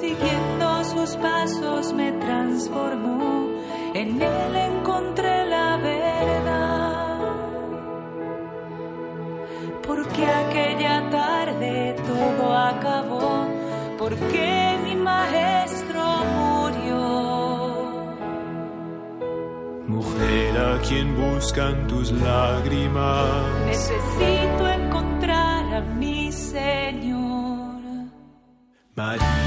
siguiendo 0.00 0.84
sus 0.84 1.16
pasos 1.16 1.92
me 1.92 2.12
transformó, 2.12 3.48
en 3.94 4.20
él 4.20 4.56
encontré 4.56 5.46
la 5.46 5.76
verdad. 5.76 7.18
Porque 9.86 10.26
aquella 10.26 11.10
tarde 11.10 11.94
todo 12.06 12.56
acabó, 12.56 13.46
porque 14.04 14.78
mi 14.84 14.96
maestro 14.96 16.02
murió. 16.36 17.00
Mujer 19.88 20.58
a 20.58 20.78
quien 20.86 21.16
buscan 21.16 21.86
tus 21.86 22.12
lágrimas. 22.12 23.66
Necesito 23.66 24.68
encontrar 24.68 25.74
a 25.74 25.80
mi 25.80 26.30
Señor. 26.30 27.80
María. 28.94 29.43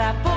Raboni, 0.00 0.29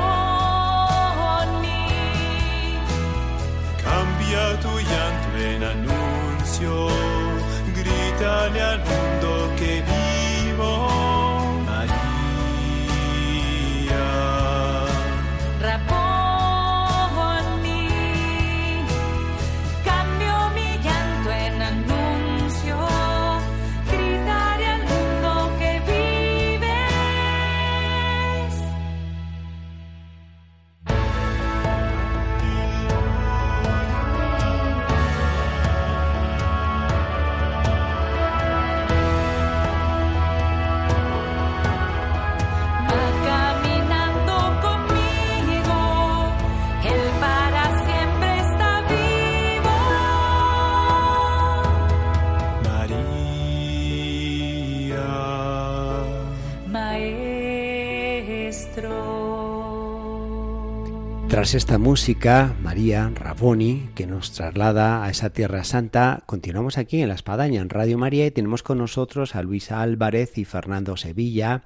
Tras 61.33 61.55
esta 61.55 61.79
música, 61.79 62.55
María 62.61 63.11
Raboni, 63.11 63.89
que 63.95 64.05
nos 64.05 64.33
traslada 64.33 65.03
a 65.03 65.09
esa 65.09 65.31
Tierra 65.31 65.63
Santa, 65.63 66.21
continuamos 66.27 66.77
aquí 66.77 67.01
en 67.01 67.07
La 67.07 67.15
Espadaña, 67.15 67.59
en 67.59 67.71
Radio 67.71 67.97
María, 67.97 68.27
y 68.27 68.29
tenemos 68.29 68.61
con 68.61 68.77
nosotros 68.77 69.35
a 69.35 69.41
Luisa 69.41 69.81
Álvarez 69.81 70.37
y 70.37 70.45
Fernando 70.45 70.95
Sevilla, 70.95 71.63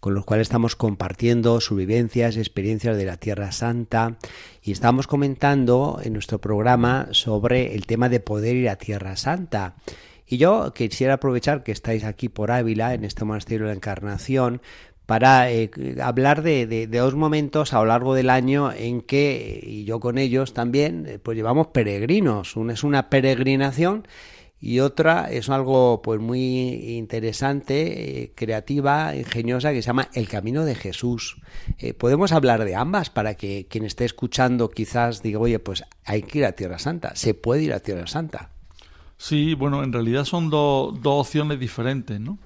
con 0.00 0.14
los 0.14 0.24
cuales 0.24 0.46
estamos 0.46 0.76
compartiendo 0.76 1.60
sus 1.60 1.76
vivencias, 1.76 2.38
experiencias 2.38 2.96
de 2.96 3.04
la 3.04 3.18
Tierra 3.18 3.52
Santa, 3.52 4.16
y 4.62 4.72
estamos 4.72 5.06
comentando 5.06 6.00
en 6.02 6.14
nuestro 6.14 6.40
programa 6.40 7.08
sobre 7.10 7.74
el 7.74 7.84
tema 7.84 8.08
de 8.08 8.20
poder 8.20 8.56
ir 8.56 8.70
a 8.70 8.76
Tierra 8.76 9.16
Santa. 9.16 9.74
Y 10.26 10.38
yo 10.38 10.72
quisiera 10.72 11.14
aprovechar 11.14 11.64
que 11.64 11.72
estáis 11.72 12.04
aquí 12.04 12.30
por 12.30 12.50
Ávila, 12.50 12.94
en 12.94 13.04
este 13.04 13.26
monasterio 13.26 13.66
de 13.66 13.72
la 13.72 13.76
Encarnación, 13.76 14.62
para 15.06 15.50
eh, 15.50 15.70
hablar 16.02 16.42
de, 16.42 16.66
de- 16.66 16.86
dos 16.86 17.14
momentos 17.14 17.72
a 17.72 17.78
lo 17.80 17.86
largo 17.86 18.14
del 18.14 18.30
año 18.30 18.72
en 18.72 19.00
que, 19.02 19.60
y 19.62 19.84
yo 19.84 20.00
con 20.00 20.18
ellos 20.18 20.54
también, 20.54 21.06
eh, 21.06 21.18
pues 21.18 21.36
llevamos 21.36 21.68
peregrinos. 21.68 22.56
Una 22.56 22.72
es 22.74 22.84
una 22.84 23.10
peregrinación 23.10 24.06
y 24.60 24.78
otra 24.78 25.28
es 25.30 25.50
algo 25.50 26.02
pues 26.02 26.20
muy 26.20 26.96
interesante, 26.96 28.22
eh, 28.22 28.32
creativa, 28.36 29.16
ingeniosa, 29.16 29.72
que 29.72 29.82
se 29.82 29.88
llama 29.88 30.08
El 30.14 30.28
Camino 30.28 30.64
de 30.64 30.76
Jesús. 30.76 31.36
Podemos 31.98 32.30
hablar 32.32 32.64
de 32.64 32.76
ambas 32.76 33.10
para 33.10 33.34
que 33.34 33.66
quien 33.68 33.84
esté 33.84 34.04
escuchando 34.04 34.70
quizás 34.70 35.20
diga, 35.22 35.40
oye, 35.40 35.58
pues 35.58 35.82
hay 36.04 36.22
que 36.22 36.38
ir 36.38 36.44
a 36.44 36.52
Tierra 36.52 36.78
Santa, 36.78 37.16
se 37.16 37.34
puede 37.34 37.62
ir 37.64 37.72
a 37.72 37.80
Tierra 37.80 38.06
Santa. 38.06 38.50
Sí, 39.16 39.54
bueno, 39.54 39.82
en 39.82 39.92
realidad 39.92 40.24
son 40.24 40.48
do- 40.50 40.96
dos 41.00 41.26
opciones 41.26 41.58
diferentes, 41.58 42.20
¿no? 42.20 42.38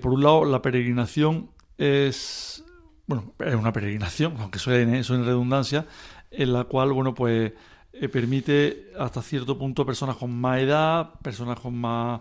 Por 0.00 0.12
un 0.14 0.22
lado, 0.22 0.46
la 0.46 0.62
peregrinación 0.62 1.50
es, 1.78 2.64
bueno, 3.06 3.32
es 3.38 3.54
una 3.54 3.72
peregrinación, 3.72 4.34
aunque 4.40 4.58
suene 4.58 4.98
eso 5.00 5.14
en 5.14 5.24
redundancia, 5.24 5.86
en 6.30 6.52
la 6.52 6.64
cual, 6.64 6.92
bueno, 6.92 7.14
pues 7.14 7.52
eh, 7.92 8.08
permite 8.08 8.90
hasta 8.98 9.22
cierto 9.22 9.56
punto 9.58 9.86
personas 9.86 10.16
con 10.16 10.32
más 10.38 10.60
edad, 10.60 11.10
personas 11.22 11.60
con 11.60 11.76
más, 11.76 12.20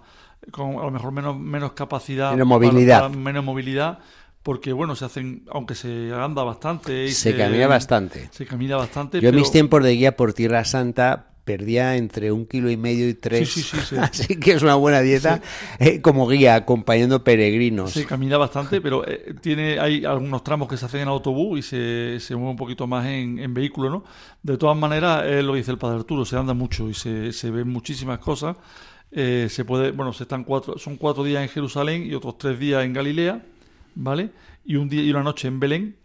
con 0.51 0.71
a 0.77 0.83
lo 0.83 0.91
mejor 0.91 1.11
menos, 1.11 1.37
menos 1.37 1.71
capacidad, 1.73 2.31
Menos 2.31 2.47
movilidad. 2.47 3.01
para- 3.01 3.09
menos 3.15 3.43
movilidad, 3.43 3.99
porque, 4.43 4.73
bueno, 4.73 4.95
se 4.95 5.05
hacen, 5.05 5.45
aunque 5.51 5.73
se 5.73 6.11
anda 6.13 6.43
bastante 6.43 7.05
y 7.05 7.11
Se 7.11 7.35
camina 7.35 7.65
bastante. 7.67 8.27
se 8.31 8.45
camina 8.45 8.75
bastante, 8.75 9.19
Yo 9.21 9.29
en 9.29 9.35
mis 9.35 9.51
tiempos 9.51 9.81
de 9.83 9.91
guía 9.95 10.15
por 10.17 10.33
Tierra 10.33 10.65
Santa 10.65 11.32
perdía 11.43 11.95
entre 11.97 12.31
un 12.31 12.45
kilo 12.45 12.69
y 12.69 12.77
medio 12.77 13.07
y 13.07 13.13
tres. 13.13 13.49
Sí, 13.49 13.61
sí, 13.61 13.77
sí, 13.77 13.85
sí. 13.89 13.95
Así 13.99 14.35
que 14.39 14.53
es 14.53 14.61
una 14.61 14.75
buena 14.75 15.01
dieta 15.01 15.41
eh, 15.79 16.01
como 16.01 16.27
guía, 16.27 16.55
acompañando 16.55 17.23
peregrinos. 17.23 17.91
Se 17.91 18.05
camina 18.05 18.37
bastante, 18.37 18.81
pero 18.81 19.07
eh, 19.07 19.35
tiene 19.41 19.79
hay 19.79 20.05
algunos 20.05 20.43
tramos 20.43 20.67
que 20.67 20.77
se 20.77 20.85
hacen 20.85 21.01
en 21.01 21.07
autobús 21.07 21.59
y 21.59 21.61
se, 21.61 22.19
se 22.19 22.35
mueve 22.35 22.51
un 22.51 22.57
poquito 22.57 22.87
más 22.87 23.05
en, 23.05 23.39
en 23.39 23.53
vehículo, 23.53 23.89
¿no? 23.89 24.03
De 24.41 24.57
todas 24.57 24.77
maneras, 24.77 25.25
es 25.25 25.43
lo 25.43 25.53
dice 25.55 25.71
el 25.71 25.77
padre 25.77 25.97
Arturo, 25.97 26.25
se 26.25 26.37
anda 26.37 26.53
mucho 26.53 26.89
y 26.89 26.93
se, 26.93 27.31
se 27.33 27.51
ven 27.51 27.69
muchísimas 27.69 28.19
cosas. 28.19 28.55
Eh, 29.15 29.47
se 29.49 29.63
puede, 29.63 29.91
bueno, 29.91 30.11
se 30.11 30.23
están 30.23 30.43
cuatro, 30.43 30.77
son 30.79 30.97
cuatro 30.97 31.23
días 31.23 31.43
en 31.43 31.49
Jerusalén 31.49 32.05
y 32.05 32.15
otros 32.15 32.37
tres 32.37 32.57
días 32.57 32.83
en 32.83 32.93
Galilea, 32.93 33.43
¿vale? 33.93 34.31
Y 34.65 34.75
un 34.75 34.89
día 34.89 35.03
y 35.03 35.11
una 35.11 35.21
noche 35.21 35.47
en 35.47 35.59
Belén. 35.59 35.95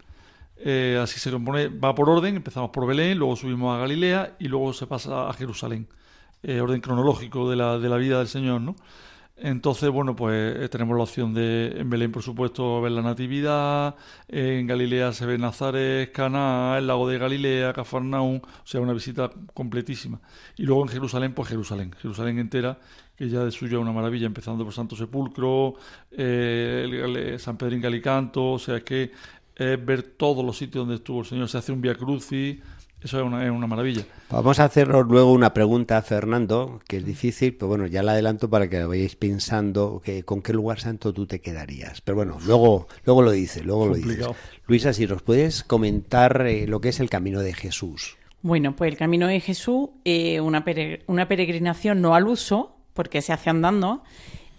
Eh, 0.61 0.99
así 1.01 1.19
se 1.19 1.31
compone, 1.31 1.69
va 1.69 1.95
por 1.95 2.09
orden, 2.09 2.35
empezamos 2.35 2.69
por 2.71 2.85
Belén, 2.85 3.17
luego 3.17 3.35
subimos 3.35 3.75
a 3.75 3.79
Galilea 3.79 4.35
y 4.39 4.47
luego 4.49 4.73
se 4.73 4.87
pasa 4.87 5.29
a 5.29 5.33
Jerusalén. 5.33 5.87
Eh, 6.43 6.59
orden 6.61 6.81
cronológico 6.81 7.49
de 7.49 7.55
la, 7.55 7.79
de 7.79 7.89
la 7.89 7.97
vida 7.97 8.17
del 8.19 8.27
Señor, 8.27 8.61
¿no? 8.61 8.75
Entonces, 9.41 9.89
bueno, 9.89 10.17
pues 10.17 10.57
eh, 10.57 10.67
tenemos 10.67 10.97
la 10.97 11.03
opción 11.03 11.33
de, 11.33 11.73
en 11.77 11.89
Belén, 11.89 12.11
por 12.11 12.21
supuesto, 12.23 12.81
ver 12.81 12.91
la 12.91 13.01
Natividad, 13.01 13.95
en 14.27 14.67
Galilea 14.67 15.13
se 15.13 15.25
ve 15.25 15.37
Nazaret, 15.37 16.11
Caná, 16.11 16.75
el 16.77 16.87
lago 16.87 17.07
de 17.07 17.17
Galilea, 17.17 17.71
Cafarnaum, 17.71 18.41
o 18.43 18.67
sea, 18.67 18.81
una 18.81 18.91
visita 18.91 19.29
completísima. 19.53 20.19
Y 20.57 20.63
luego 20.63 20.81
en 20.83 20.89
Jerusalén, 20.89 21.33
pues 21.33 21.47
Jerusalén, 21.47 21.93
Jerusalén 22.01 22.37
entera, 22.37 22.79
que 23.15 23.29
ya 23.29 23.45
de 23.45 23.51
suyo 23.51 23.77
es 23.77 23.81
una 23.81 23.93
maravilla, 23.93 24.25
empezando 24.27 24.65
por 24.65 24.73
Santo 24.73 24.97
Sepulcro, 24.97 25.75
el- 26.11 27.39
San 27.39 27.57
Pedro 27.57 27.75
en 27.75 27.81
Galicanto, 27.81 28.51
o 28.53 28.59
sea, 28.59 28.77
es 28.77 28.83
que 28.83 29.11
es 29.59 29.85
ver 29.85 30.03
todos 30.03 30.43
los 30.45 30.57
sitios 30.57 30.83
donde 30.83 30.95
estuvo 30.95 31.19
el 31.19 31.25
Señor, 31.25 31.49
se 31.49 31.57
hace 31.57 31.71
un 31.71 31.81
Via 31.81 31.95
Crucis, 31.95 32.57
eso 33.01 33.19
es 33.19 33.25
una, 33.25 33.45
es 33.45 33.51
una 33.51 33.67
maravilla. 33.67 34.03
Vamos 34.29 34.59
a 34.59 34.65
haceros 34.65 35.07
luego 35.07 35.31
una 35.31 35.53
pregunta 35.53 35.97
a 35.97 36.01
Fernando, 36.01 36.81
que 36.87 36.97
es 36.97 37.05
difícil, 37.05 37.55
pero 37.55 37.67
bueno, 37.67 37.87
ya 37.87 38.03
la 38.03 38.11
adelanto 38.11 38.49
para 38.49 38.69
que 38.69 38.83
vayáis 38.83 39.15
pensando 39.15 40.01
que, 40.03 40.23
con 40.23 40.41
qué 40.41 40.51
lugar 40.53 40.79
santo 40.81 41.13
tú 41.13 41.25
te 41.25 41.39
quedarías. 41.39 42.01
Pero 42.01 42.17
bueno, 42.17 42.37
luego, 42.45 42.87
luego 43.05 43.21
lo 43.21 43.31
dice, 43.31 43.63
luego 43.63 43.87
lo 43.87 43.95
dices. 43.95 44.27
Luisa, 44.67 44.91
si 44.91 45.07
nos 45.07 45.21
puedes 45.21 45.63
comentar 45.63 46.45
eh, 46.45 46.67
lo 46.67 46.81
que 46.81 46.89
es 46.89 46.99
el 46.99 47.09
camino 47.09 47.39
de 47.39 47.53
Jesús. 47.53 48.17
Bueno, 48.41 48.75
pues 48.75 48.91
el 48.91 48.97
Camino 48.97 49.27
de 49.27 49.41
Jesús, 49.41 49.89
eh, 50.05 50.39
una, 50.39 50.63
una 51.07 51.27
peregrinación 51.27 52.01
no 52.01 52.15
al 52.15 52.27
uso, 52.27 52.75
porque 52.93 53.21
se 53.21 53.33
hace 53.33 53.49
andando. 53.49 54.03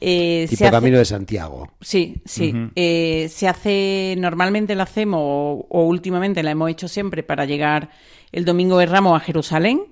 Eh, 0.01 0.47
Tipo 0.49 0.59
se 0.59 0.65
hace- 0.67 0.73
camino 0.73 0.99
de 0.99 1.05
Santiago. 1.05 1.69
Sí, 1.81 2.23
sí. 2.25 2.53
Eh, 2.75 3.29
se 3.31 3.49
hace, 3.49 4.15
normalmente 4.19 4.75
la 4.75 4.85
hacemos, 4.85 5.21
o, 5.23 5.67
o 5.69 5.85
últimamente 5.85 6.43
la 6.43 6.51
hemos 6.53 6.71
hecho 6.71 6.89
siempre 6.89 7.23
para 7.23 7.45
llegar 7.45 7.91
el 8.33 8.45
domingo 8.45 8.79
de 8.79 8.87
Ramos 8.87 9.17
a 9.17 9.21
Jerusalén, 9.25 9.83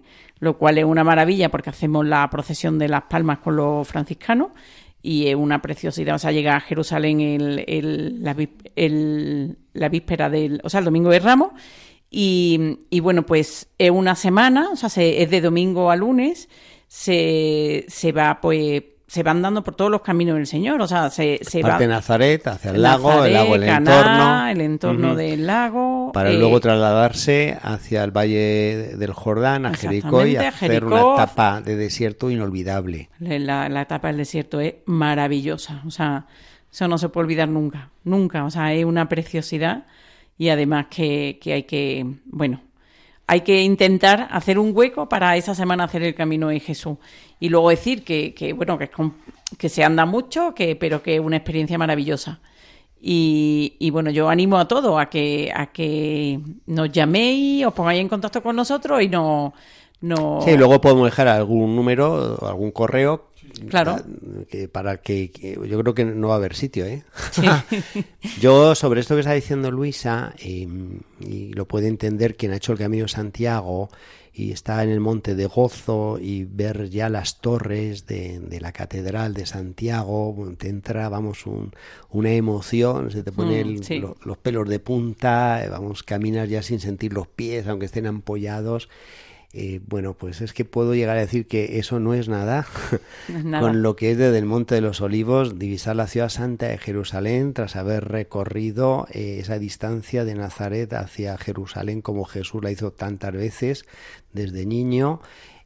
lo 0.40 0.56
cual 0.56 0.78
es 0.78 0.84
una 0.84 1.04
maravilla 1.04 1.50
porque 1.50 1.70
hacemos 1.70 2.06
la 2.06 2.28
procesión 2.30 2.78
de 2.78 2.88
las 2.88 3.02
palmas 3.02 3.38
con 3.40 3.56
los 3.56 3.86
franciscanos 3.88 4.48
y 5.02 5.26
es 5.28 5.34
una 5.34 5.60
preciosidad. 5.62 6.14
O 6.14 6.18
sea, 6.18 6.32
llega 6.32 6.56
a 6.56 6.60
Jerusalén 6.60 7.20
el, 7.20 7.64
el- 7.66 8.22
la, 8.22 8.34
ví- 8.36 8.50
el- 8.76 9.58
la 9.72 9.88
víspera 9.88 10.30
del, 10.30 10.60
o 10.64 10.70
sea, 10.70 10.78
el 10.78 10.84
domingo 10.84 11.10
de 11.10 11.18
Ramos. 11.18 11.50
Y, 12.10 12.78
y 12.88 13.00
bueno, 13.00 13.26
pues 13.26 13.68
es 13.76 13.90
una 13.90 14.14
semana, 14.14 14.70
o 14.72 14.76
sea, 14.76 14.88
se- 14.88 15.22
es 15.22 15.28
de 15.30 15.40
domingo 15.42 15.90
a 15.90 15.96
lunes, 15.96 16.48
se, 16.86 17.84
se 17.88 18.12
va, 18.12 18.40
pues, 18.40 18.82
se 19.08 19.22
van 19.22 19.40
dando 19.40 19.64
por 19.64 19.74
todos 19.74 19.90
los 19.90 20.02
caminos 20.02 20.36
del 20.36 20.46
Señor, 20.46 20.82
o 20.82 20.86
sea, 20.86 21.08
se, 21.08 21.40
se 21.42 21.62
va 21.62 21.70
Parte 21.70 21.84
de 21.84 21.88
Nazaret, 21.88 22.46
hacia 22.46 22.72
el 22.72 22.82
lago, 22.82 23.24
el 23.24 23.32
lago, 23.32 23.54
el 23.54 23.64
Caná, 23.64 23.78
entorno. 23.78 24.48
el 24.48 24.60
entorno 24.60 25.16
del 25.16 25.46
lago. 25.46 26.12
Para 26.12 26.30
eh, 26.30 26.38
luego 26.38 26.60
trasladarse 26.60 27.56
hacia 27.62 28.04
el 28.04 28.10
valle 28.10 28.96
del 28.98 29.14
Jordán, 29.14 29.64
a 29.64 29.72
Jericó 29.72 30.26
y 30.26 30.36
hacer 30.36 30.52
Jericó. 30.52 30.86
una 30.86 31.14
etapa 31.14 31.62
de 31.62 31.76
desierto 31.76 32.30
inolvidable. 32.30 33.08
La, 33.18 33.70
la 33.70 33.80
etapa 33.80 34.08
del 34.08 34.18
desierto 34.18 34.60
es 34.60 34.74
maravillosa, 34.84 35.82
o 35.86 35.90
sea, 35.90 36.26
eso 36.70 36.86
no 36.86 36.98
se 36.98 37.08
puede 37.08 37.24
olvidar 37.24 37.48
nunca, 37.48 37.88
nunca, 38.04 38.44
o 38.44 38.50
sea, 38.50 38.74
es 38.74 38.84
una 38.84 39.08
preciosidad 39.08 39.86
y 40.36 40.50
además 40.50 40.86
que, 40.90 41.38
que 41.40 41.54
hay 41.54 41.62
que, 41.62 42.04
bueno, 42.26 42.60
hay 43.30 43.42
que 43.42 43.62
intentar 43.62 44.26
hacer 44.30 44.58
un 44.58 44.73
hueco 44.75 45.08
para 45.08 45.37
esa 45.37 45.54
semana 45.54 45.85
hacer 45.85 46.02
el 46.02 46.14
camino 46.14 46.49
de 46.49 46.61
Jesús 46.61 46.97
y 47.38 47.50
luego 47.50 47.68
decir 47.68 48.02
que, 48.02 48.32
que 48.32 48.54
bueno, 48.54 48.78
que, 48.78 48.90
que 49.58 49.68
se 49.68 49.85
anda 49.85 50.06
mucho, 50.06 50.54
que, 50.54 50.76
pero 50.76 51.02
que 51.02 51.16
es 51.16 51.20
una 51.20 51.37
experiencia 51.37 51.76
maravillosa. 51.76 52.40
Y, 53.00 53.76
y 53.78 53.90
bueno, 53.90 54.11
yo 54.11 54.30
animo 54.30 54.56
a 54.56 54.66
todos 54.66 54.99
a 54.99 55.11
que, 55.11 55.52
a 55.55 55.66
que 55.66 56.40
nos 56.66 56.90
llaméis, 56.90 57.66
os 57.66 57.74
pongáis 57.74 58.00
en 58.00 58.09
contacto 58.09 58.42
con 58.42 58.57
nosotros 58.57 59.02
y 59.02 59.09
no... 59.09 59.52
no 60.00 60.40
Sí, 60.40 60.57
luego 60.57 60.81
podemos 60.81 61.05
dejar 61.05 61.29
algún 61.29 61.76
número, 61.76 62.38
algún 62.40 62.70
correo. 62.70 63.27
Claro. 63.66 63.97
pa- 63.97 64.05
que 64.49 64.68
para 64.68 64.99
que, 65.01 65.31
que- 65.31 65.59
yo 65.68 65.81
creo 65.81 65.94
que 65.94 66.05
no 66.05 66.29
va 66.29 66.35
a 66.35 66.37
haber 66.38 66.55
sitio, 66.55 66.85
¿eh? 66.87 67.05
yo 68.40 68.75
sobre 68.75 69.01
esto 69.01 69.14
que 69.14 69.21
está 69.21 69.33
diciendo 69.33 69.71
Luisa 69.71 70.35
eh, 70.38 70.66
y 71.21 71.53
lo 71.53 71.66
puede 71.66 71.88
entender 71.88 72.37
quien 72.37 72.53
ha 72.53 72.57
hecho 72.57 72.73
el 72.73 72.79
Camino 72.79 73.09
Santiago 73.09 73.88
y 74.33 74.53
está 74.53 74.85
en 74.85 74.90
el 74.90 75.01
Monte 75.01 75.35
de 75.35 75.47
Gozo 75.47 76.18
y 76.21 76.44
ver 76.44 76.90
ya 76.90 77.09
las 77.09 77.40
torres 77.40 78.07
de, 78.07 78.38
de 78.38 78.61
la 78.61 78.71
Catedral 78.71 79.35
de 79.35 79.47
Santiago, 79.47 80.55
te 80.59 80.68
entra, 80.68 81.09
vamos, 81.09 81.44
un- 81.47 81.73
una 82.11 82.31
emoción, 82.33 83.11
se 83.11 83.25
te 83.25 83.33
pone 83.33 83.64
Mm, 83.64 83.68
el- 83.68 83.85
sí. 83.85 83.99
lo- 83.99 84.16
los 84.25 84.38
pelos 84.38 84.68
de 84.68 84.79
punta, 84.79 85.64
eh, 85.64 85.68
vamos, 85.68 86.05
caminas 86.05 86.49
ya 86.49 86.62
sin 86.62 86.79
sentir 86.79 87.12
los 87.14 87.27
pies, 87.27 87.66
aunque 87.66 87.87
estén 87.87 88.07
ampollados. 88.07 88.88
Eh, 89.54 89.80
bueno, 89.87 90.12
pues 90.12 90.42
es 90.42 90.52
que 90.52 90.66
puedo 90.66 90.94
llegar 90.94 91.16
a 91.16 91.20
decir 91.20 91.46
que 91.46 91.78
eso 91.78 92.00
no 92.00 92.12
es 92.12 92.28
nada, 92.28 92.66
No 93.28 93.38
es 93.38 93.44
nada. 93.46 93.62
con 93.62 93.82
lo 93.82 93.96
que 93.96 94.11
es 94.11 94.18
desde 94.18 94.37
el 94.37 94.44
Monte 94.44 94.74
de 94.74 94.82
los 94.82 95.00
Olivos 95.00 95.58
divisar 95.58 95.96
la 95.96 96.06
ciudad 96.06 96.28
santa 96.28 96.68
de 96.68 96.76
Jerusalén 96.76 97.54
tras 97.54 97.74
haber 97.74 98.04
recorrido 98.08 99.06
eh, 99.11 99.38
esa 99.40 99.58
distancia 99.58 100.26
de 100.26 100.34
Nazaret 100.34 100.92
hacia 100.92 101.38
Jerusalén 101.38 102.02
como 102.02 102.26
Jesús 102.26 102.62
la 102.62 102.70
hizo 102.70 102.92
tantas 102.92 103.32
veces 103.32 103.87
desde 104.34 104.66
niño 104.66 105.20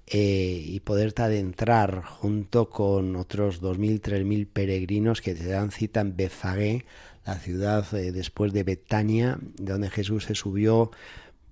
eh, 0.07 0.63
y 0.65 0.81
poderte 0.81 1.23
adentrar 1.23 2.03
junto 2.05 2.71
con 2.71 3.17
otros 3.17 3.63
2.000, 3.63 4.01
3.000 4.01 4.47
peregrinos 4.53 5.21
que 5.21 5.35
te 5.35 5.47
dan 5.47 5.71
cita 5.71 6.01
en 6.01 6.17
Befagé, 6.17 6.85
la 7.25 7.37
ciudad 7.37 7.87
eh, 7.95 8.13
después 8.13 8.53
de 8.53 8.63
Betania, 8.63 9.39
de 9.57 9.73
donde 9.73 9.91
Jesús 9.91 10.25
se 10.25 10.35
subió 10.35 10.91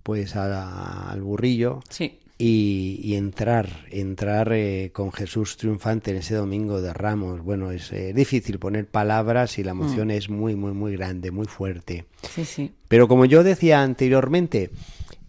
pues 0.03 0.37
a 0.37 1.11
al 1.11 1.23
burrillo 1.23 1.81
Sí. 1.89 2.19
y, 2.39 3.01
y 3.03 3.15
entrar, 3.17 3.69
entrar 3.91 4.53
eh, 4.53 4.91
con 4.93 5.13
Jesús 5.13 5.57
triunfante 5.57 6.11
en 6.11 6.17
ese 6.19 6.35
domingo 6.35 6.81
de 6.81 6.93
Ramos. 6.93 7.43
Bueno, 7.43 7.71
es 7.71 7.93
eh, 7.93 8.13
difícil 8.15 8.59
poner 8.59 8.87
palabras 8.87 9.59
y 9.59 9.65
la 9.65 9.73
emoción 9.73 10.11
es 10.11 10.31
muy, 10.31 10.57
muy, 10.57 10.73
muy 10.73 10.93
grande, 10.97 11.31
muy 11.31 11.47
fuerte. 11.47 12.07
Sí, 12.35 12.45
sí. 12.45 12.73
Pero 12.89 13.09
como 13.09 13.25
yo 13.27 13.43
decía 13.45 13.83
anteriormente, 13.83 14.71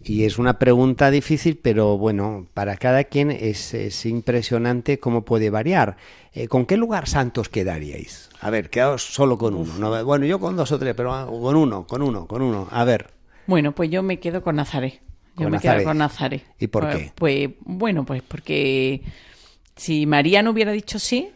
y 0.04 0.24
es 0.24 0.38
una 0.38 0.58
pregunta 0.58 1.10
difícil, 1.12 1.60
pero 1.62 1.96
bueno, 1.96 2.48
para 2.54 2.76
cada 2.76 3.04
quien 3.04 3.30
es, 3.30 3.72
es 3.74 4.04
impresionante 4.06 4.98
cómo 4.98 5.24
puede 5.24 5.48
variar. 5.50 5.96
Eh, 6.34 6.48
¿Con 6.48 6.66
qué 6.66 6.76
lugar 6.76 7.08
santos 7.08 7.48
quedaríais? 7.48 8.30
A 8.40 8.50
ver, 8.50 8.68
quedaos 8.70 9.02
solo 9.04 9.38
con 9.38 9.54
uno. 9.54 9.74
No, 9.78 10.04
bueno, 10.04 10.24
yo 10.26 10.40
con 10.40 10.56
dos 10.56 10.72
o 10.72 10.78
tres, 10.78 10.94
pero 10.96 11.12
ah, 11.14 11.26
con 11.26 11.54
uno, 11.54 11.86
con 11.86 12.02
uno, 12.02 12.26
con 12.26 12.42
uno. 12.42 12.66
A 12.72 12.82
ver. 12.84 13.10
Bueno, 13.46 13.72
pues 13.72 13.90
yo 13.90 14.02
me 14.02 14.18
quedo 14.20 14.42
con 14.42 14.56
Nazaret. 14.56 15.00
Yo 15.36 15.44
Con 15.44 15.52
me 15.52 15.58
quedo 15.60 15.82
con 15.84 15.98
Nazaret. 15.98 16.44
¿Y 16.58 16.66
por 16.66 16.84
Pues- 16.84 16.96
qué? 16.96 17.12
Pues 17.14 17.50
bueno, 17.60 18.04
pues 18.04 18.22
porque 18.22 19.02
si 19.76 20.04
María 20.06 20.42
no 20.42 20.50
hubiera 20.50 20.72
dicho 20.72 20.98
sí, 20.98 21.30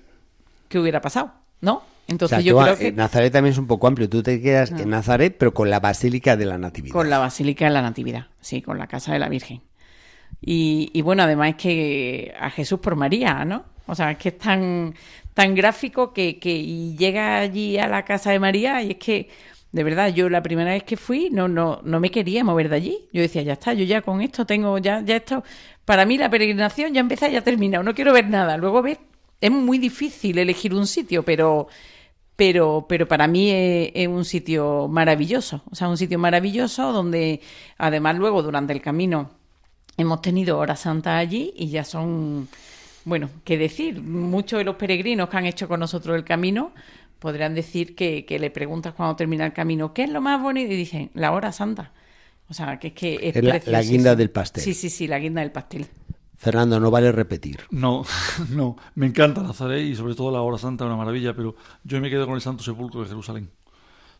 ¿qué 0.68 0.78
hubiera 0.78 1.00
pasado? 1.00 1.32
¿No? 1.60 1.82
Entonces 2.08 2.38
O 2.38 2.40
sea, 2.40 2.46
yo 2.46 2.58
creo 2.62 2.78
que 2.78 2.92
Nazaret 2.92 3.32
también 3.32 3.52
es 3.52 3.58
un 3.58 3.66
poco 3.66 3.86
amplio. 3.88 4.08
Tú 4.08 4.22
te 4.22 4.40
quedas 4.40 4.70
en 4.70 4.90
Nazaret, 4.90 5.34
pero 5.36 5.52
con 5.52 5.70
la 5.70 5.80
Basílica 5.80 6.36
de 6.36 6.44
la 6.46 6.56
Natividad. 6.58 6.92
con 6.92 7.10
la 7.10 7.18
Basílica 7.18 7.64
de 7.64 7.72
la 7.72 7.82
Natividad, 7.82 8.26
sí, 8.40 8.62
con 8.62 8.78
la 8.78 8.86
casa 8.86 9.12
de 9.12 9.18
la 9.18 9.28
Virgen. 9.28 9.62
Y, 10.40 10.90
y 10.92 11.02
bueno, 11.02 11.22
además 11.24 11.50
es 11.50 11.56
que 11.56 12.34
a 12.38 12.50
Jesús 12.50 12.78
por 12.78 12.94
María, 12.94 13.44
¿no? 13.44 13.64
O 13.86 13.94
sea, 13.94 14.12
es 14.12 14.18
que 14.18 14.28
es 14.28 14.38
tan, 14.38 14.94
tan 15.34 15.54
gráfico 15.54 16.12
que, 16.12 16.38
que 16.38 16.54
y 16.54 16.96
llega 16.96 17.38
allí 17.38 17.78
a 17.78 17.88
la 17.88 18.04
casa 18.04 18.30
de 18.30 18.38
María 18.38 18.82
y 18.82 18.90
es 18.92 18.96
que, 18.98 19.28
de 19.72 19.84
verdad, 19.84 20.08
yo 20.14 20.28
la 20.28 20.42
primera 20.42 20.70
vez 20.72 20.84
que 20.84 20.96
fui 20.96 21.28
no, 21.30 21.48
no, 21.48 21.80
no 21.84 22.00
me 22.00 22.10
quería 22.10 22.44
mover 22.44 22.68
de 22.68 22.76
allí. 22.76 22.98
Yo 23.12 23.20
decía, 23.22 23.42
ya 23.42 23.54
está, 23.54 23.74
yo 23.74 23.84
ya 23.84 24.02
con 24.02 24.22
esto 24.22 24.46
tengo, 24.46 24.78
ya, 24.78 25.02
ya 25.02 25.16
esto. 25.16 25.44
Para 25.84 26.06
mí 26.06 26.18
la 26.18 26.30
peregrinación 26.30 26.94
ya 26.94 27.00
empieza, 27.00 27.28
ya 27.28 27.40
ha 27.40 27.44
terminado, 27.44 27.84
no 27.84 27.94
quiero 27.94 28.12
ver 28.12 28.28
nada. 28.28 28.56
Luego 28.56 28.82
ves, 28.82 28.98
es 29.40 29.50
muy 29.50 29.78
difícil 29.78 30.38
elegir 30.38 30.74
un 30.74 30.86
sitio, 30.86 31.22
pero 31.22 31.68
pero, 32.36 32.84
pero 32.88 33.08
para 33.08 33.26
mí 33.26 33.50
es, 33.50 33.90
es 33.94 34.08
un 34.08 34.24
sitio 34.24 34.88
maravilloso, 34.88 35.62
o 35.70 35.74
sea, 35.74 35.88
un 35.88 35.96
sitio 35.96 36.18
maravilloso 36.18 36.92
donde 36.92 37.40
además 37.78 38.16
luego 38.16 38.42
durante 38.42 38.74
el 38.74 38.82
camino 38.82 39.30
hemos 39.96 40.20
tenido 40.20 40.58
horas 40.58 40.80
santas 40.80 41.14
allí 41.14 41.52
y 41.56 41.68
ya 41.68 41.82
son, 41.82 42.48
bueno, 43.04 43.30
qué 43.44 43.56
decir, 43.56 44.02
muchos 44.02 44.58
de 44.58 44.64
los 44.64 44.76
peregrinos 44.76 45.30
que 45.30 45.36
han 45.38 45.46
hecho 45.46 45.66
con 45.66 45.80
nosotros 45.80 46.14
el 46.14 46.24
camino 46.24 46.72
podrán 47.18 47.54
decir 47.54 47.94
que, 47.94 48.24
que 48.24 48.38
le 48.38 48.50
preguntas 48.50 48.94
cuando 48.94 49.16
termina 49.16 49.46
el 49.46 49.52
camino, 49.52 49.92
¿qué 49.94 50.04
es 50.04 50.10
lo 50.10 50.20
más 50.20 50.40
bonito? 50.42 50.72
Y 50.72 50.76
dicen, 50.76 51.10
la 51.14 51.32
hora 51.32 51.52
santa. 51.52 51.92
O 52.48 52.54
sea, 52.54 52.78
que 52.78 52.88
es 52.88 52.92
que 52.94 53.14
es, 53.28 53.36
Es 53.36 53.66
la- 53.66 53.82
guinda 53.82 54.14
del 54.14 54.30
pastel. 54.30 54.62
Sí, 54.62 54.74
sí, 54.74 54.88
sí, 54.90 55.08
la 55.08 55.18
guinda 55.18 55.40
del 55.40 55.50
pastel. 55.52 55.86
Fernando, 56.36 56.78
no 56.78 56.90
vale 56.90 57.10
repetir. 57.12 57.60
No, 57.70 58.04
no, 58.50 58.76
me 58.94 59.06
encanta 59.06 59.42
Nazaret 59.42 59.84
y 59.84 59.96
sobre 59.96 60.14
todo 60.14 60.30
la 60.30 60.42
hora 60.42 60.58
santa, 60.58 60.84
una 60.84 60.96
maravilla, 60.96 61.34
pero 61.34 61.56
yo 61.82 62.00
me 62.00 62.10
quedo 62.10 62.26
con 62.26 62.34
el 62.34 62.40
Santo 62.42 62.62
Sepulcro 62.62 63.00
de 63.02 63.08
Jerusalén. 63.08 63.50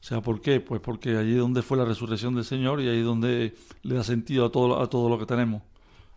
O 0.01 0.05
sea, 0.09 0.21
¿por 0.21 0.41
qué? 0.41 0.61
Pues 0.61 0.81
porque 0.81 1.17
allí 1.17 1.33
es 1.33 1.39
donde 1.39 1.63
fue 1.63 1.77
la 1.77 1.85
resurrección 1.85 2.35
del 2.35 2.45
Señor 2.45 2.81
y 2.81 2.89
ahí 2.89 2.99
es 2.99 3.05
donde 3.05 3.55
le 3.83 3.95
da 3.95 4.03
sentido 4.05 4.47
a 4.47 4.53
todo, 4.53 4.81
a 4.81 4.89
todo 4.89 5.09
lo 5.09 5.19
que 5.19 5.27
tenemos. 5.27 5.63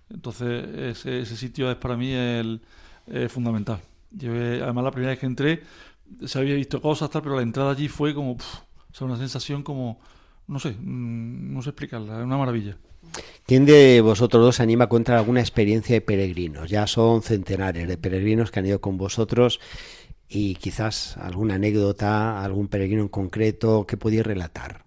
Entonces, 0.10 0.68
ese, 0.98 1.20
ese 1.22 1.36
sitio 1.36 1.70
es 1.70 1.78
para 1.78 1.96
mí 1.96 2.12
el, 2.12 2.62
eh, 3.08 3.28
fundamental. 3.30 3.80
Yo, 4.12 4.34
eh, 4.34 4.62
además, 4.64 4.84
la 4.86 4.92
primera 4.92 5.12
vez 5.12 5.20
que 5.20 5.26
entré, 5.28 5.64
se 6.26 6.40
había 6.40 6.56
visto 6.56 6.82
cosas, 6.82 7.10
tal, 7.10 7.22
pero 7.22 7.36
la 7.36 7.42
entrada 7.42 7.72
allí 7.72 7.88
fue 7.88 8.14
como, 8.14 8.38
pf, 8.38 8.58
o 8.92 8.94
sea, 8.94 9.08
una 9.08 9.18
sensación 9.18 9.64
como, 9.64 10.00
no 10.48 10.60
sé, 10.60 10.72
mm, 10.72 11.54
no 11.54 11.62
sé 11.62 11.70
explicarla, 11.70 12.20
es 12.20 12.26
una 12.26 12.38
maravilla. 12.38 12.78
¿Quién 13.46 13.66
de 13.66 14.02
vosotros 14.02 14.44
dos 14.44 14.56
se 14.58 14.64
anima 14.64 14.86
a 14.86 14.90
contar 14.90 15.18
alguna 15.18 15.40
experiencia 15.40 15.96
de 15.96 16.02
peregrinos? 16.02 16.70
Ya 16.70 16.86
son 16.86 17.22
centenares 17.22 17.88
de 17.88 17.98
peregrinos 17.98 18.52
que 18.52 18.60
han 18.60 18.66
ido 18.66 18.80
con 18.82 18.98
vosotros 18.98 19.60
y 20.28 20.56
quizás 20.56 21.18
alguna 21.18 21.56
anécdota, 21.56 22.44
algún 22.44 22.68
peregrino 22.68 23.02
en 23.02 23.08
concreto 23.08 23.88
que 23.88 23.98
podéis 23.98 24.24
relatar. 24.24 24.86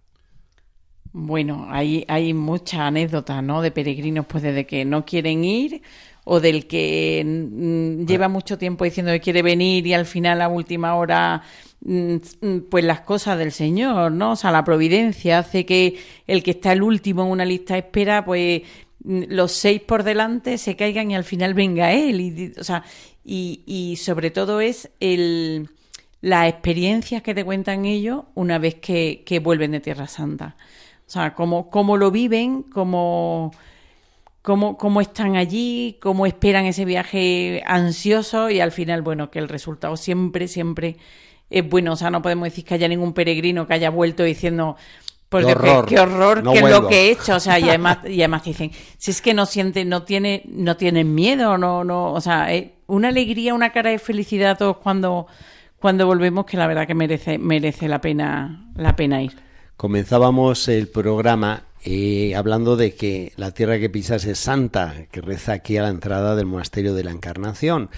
Bueno, 1.12 1.66
hay, 1.68 2.04
hay 2.08 2.32
muchas 2.32 2.80
anécdotas, 2.80 3.42
¿no? 3.42 3.61
De 3.61 3.70
peregrinos, 3.70 4.26
pues 4.26 4.42
desde 4.42 4.66
que 4.66 4.85
no 4.85 5.04
quieren 5.04 5.44
ir 5.44 5.82
o 6.24 6.40
del 6.40 6.66
que 6.66 7.22
mm, 7.24 8.06
lleva 8.06 8.28
mucho 8.28 8.58
tiempo 8.58 8.85
diciendo 8.85 9.12
que 9.12 9.20
quiere 9.20 9.42
venir 9.42 9.87
y 9.87 9.94
al 9.94 10.06
final 10.06 10.40
a 10.40 10.48
última 10.48 10.94
hora 10.94 11.42
mm, 11.85 12.16
mm, 12.40 12.58
pues 12.70 12.85
las 12.85 13.00
cosas 13.00 13.38
del 13.38 13.52
Señor, 13.52 14.12
¿no? 14.12 14.32
O 14.32 14.37
sea, 14.37 14.50
la 14.52 14.64
providencia 14.64 15.38
hace 15.38 15.66
que 15.66 15.98
el 16.26 16.42
que 16.42 16.52
está 16.52 16.72
el 16.72 16.82
último 16.82 17.22
en 17.24 17.30
una 17.30 17.44
lista 17.44 17.74
de 17.74 17.80
espera, 17.80 18.24
pues 18.24 18.62
mm, 19.04 19.22
los 19.28 19.52
seis 19.52 19.80
por 19.80 20.04
delante 20.04 20.58
se 20.58 20.76
caigan 20.76 21.11
y 21.11 21.16
al 21.16 21.24
final 21.24 21.54
venga 21.54 21.92
él. 21.92 22.20
Y, 22.20 22.52
o 22.58 22.64
sea, 22.64 22.85
y, 23.24 23.62
y 23.66 23.96
sobre 23.96 24.30
todo 24.30 24.61
es 24.61 24.90
el, 25.00 25.68
las 26.20 26.48
experiencias 26.48 27.22
que 27.22 27.35
te 27.35 27.44
cuentan 27.44 27.85
ellos 27.85 28.24
una 28.35 28.58
vez 28.58 28.76
que, 28.76 29.22
que 29.26 29.40
vuelven 29.40 29.72
de 29.72 29.80
Tierra 29.80 30.06
Santa. 30.06 30.56
O 31.06 31.11
sea, 31.11 31.35
cómo, 31.35 31.68
cómo 31.68 31.96
lo 31.96 32.11
viven, 32.11 32.62
cómo, 32.62 33.52
cómo, 34.42 34.76
cómo 34.76 35.00
están 35.00 35.37
allí, 35.37 35.98
cómo 36.00 36.26
esperan 36.26 36.66
ese 36.66 36.85
viaje 36.85 37.62
ansioso 37.66 38.50
y 38.50 38.61
al 38.61 38.72
final, 38.72 39.02
bueno, 39.02 39.31
que 39.31 39.38
el 39.38 39.48
resultado 39.48 39.96
siempre, 39.96 40.48
siempre 40.48 40.96
es 41.48 41.68
bueno. 41.68 41.92
O 41.92 41.96
sea, 41.96 42.11
no 42.11 42.20
podemos 42.20 42.44
decir 42.44 42.64
que 42.64 42.74
haya 42.74 42.88
ningún 42.88 43.14
peregrino 43.14 43.66
que 43.66 43.74
haya 43.74 43.90
vuelto 43.90 44.24
diciendo, 44.24 44.76
pues 45.28 45.46
Qué 45.46 45.52
horror, 45.52 45.87
qué 45.87 45.98
horror, 45.98 46.42
no 46.44 46.52
que 46.52 46.59
es 46.59 46.62
vuelvo. 46.62 46.81
lo 46.83 46.88
que 46.88 47.09
he 47.09 47.11
hecho. 47.12 47.37
O 47.37 47.40
sea, 47.40 47.59
y 47.59 47.68
además, 47.68 47.98
y 48.07 48.20
además 48.20 48.44
dicen, 48.44 48.70
si 48.98 49.11
es 49.12 49.22
que 49.22 49.33
no 49.33 49.46
sienten, 49.46 49.88
no 49.88 50.02
tiene, 50.02 50.42
no 50.46 50.76
tienen 50.76 51.14
miedo, 51.14 51.57
no, 51.57 51.85
no, 51.85 52.12
o 52.12 52.20
sea, 52.20 52.52
eh, 52.52 52.74
una 52.87 53.09
alegría, 53.09 53.55
una 53.55 53.72
cara 53.72 53.90
de 53.90 53.98
felicidad 53.98 54.50
a 54.50 54.55
todos 54.57 54.76
cuando, 54.78 55.26
cuando 55.78 56.07
volvemos, 56.07 56.44
que 56.44 56.57
la 56.59 56.66
verdad 56.66 56.87
que 56.87 56.94
merece, 56.94 57.38
merece 57.38 57.88
la 57.88 58.00
pena, 58.00 58.70
la 58.76 58.94
pena 58.94 59.22
ir. 59.22 59.33
Comenzábamos 59.78 60.68
el 60.68 60.88
programa 60.88 61.62
eh, 61.85 62.35
hablando 62.35 62.77
de 62.77 62.95
que 62.95 63.33
la 63.37 63.53
tierra 63.53 63.79
que 63.79 63.90
pisas 63.90 64.25
es 64.25 64.38
santa, 64.38 65.07
que 65.11 65.21
reza 65.21 65.53
aquí 65.53 65.77
a 65.77 65.83
la 65.83 65.88
entrada 65.88 66.37
del 66.37 66.47
monasterio 66.47 66.95
de 66.95 67.05
la 67.05 67.11
Encarnación. 67.11 67.90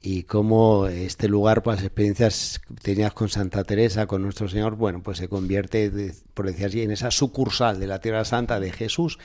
Y 0.00 0.22
cómo 0.22 0.86
este 0.86 1.28
lugar, 1.28 1.62
pues 1.62 1.78
las 1.78 1.84
experiencias 1.84 2.60
que 2.66 2.74
tenías 2.74 3.12
con 3.12 3.28
Santa 3.28 3.64
Teresa, 3.64 4.06
con 4.06 4.22
nuestro 4.22 4.48
Señor, 4.48 4.76
bueno, 4.76 5.02
pues 5.02 5.18
se 5.18 5.28
convierte, 5.28 6.12
por 6.34 6.46
decir 6.46 6.82
en 6.82 6.92
esa 6.92 7.10
sucursal 7.10 7.80
de 7.80 7.88
la 7.88 8.00
Tierra 8.00 8.24
Santa 8.24 8.60
de 8.60 8.70
Jesús. 8.70 9.18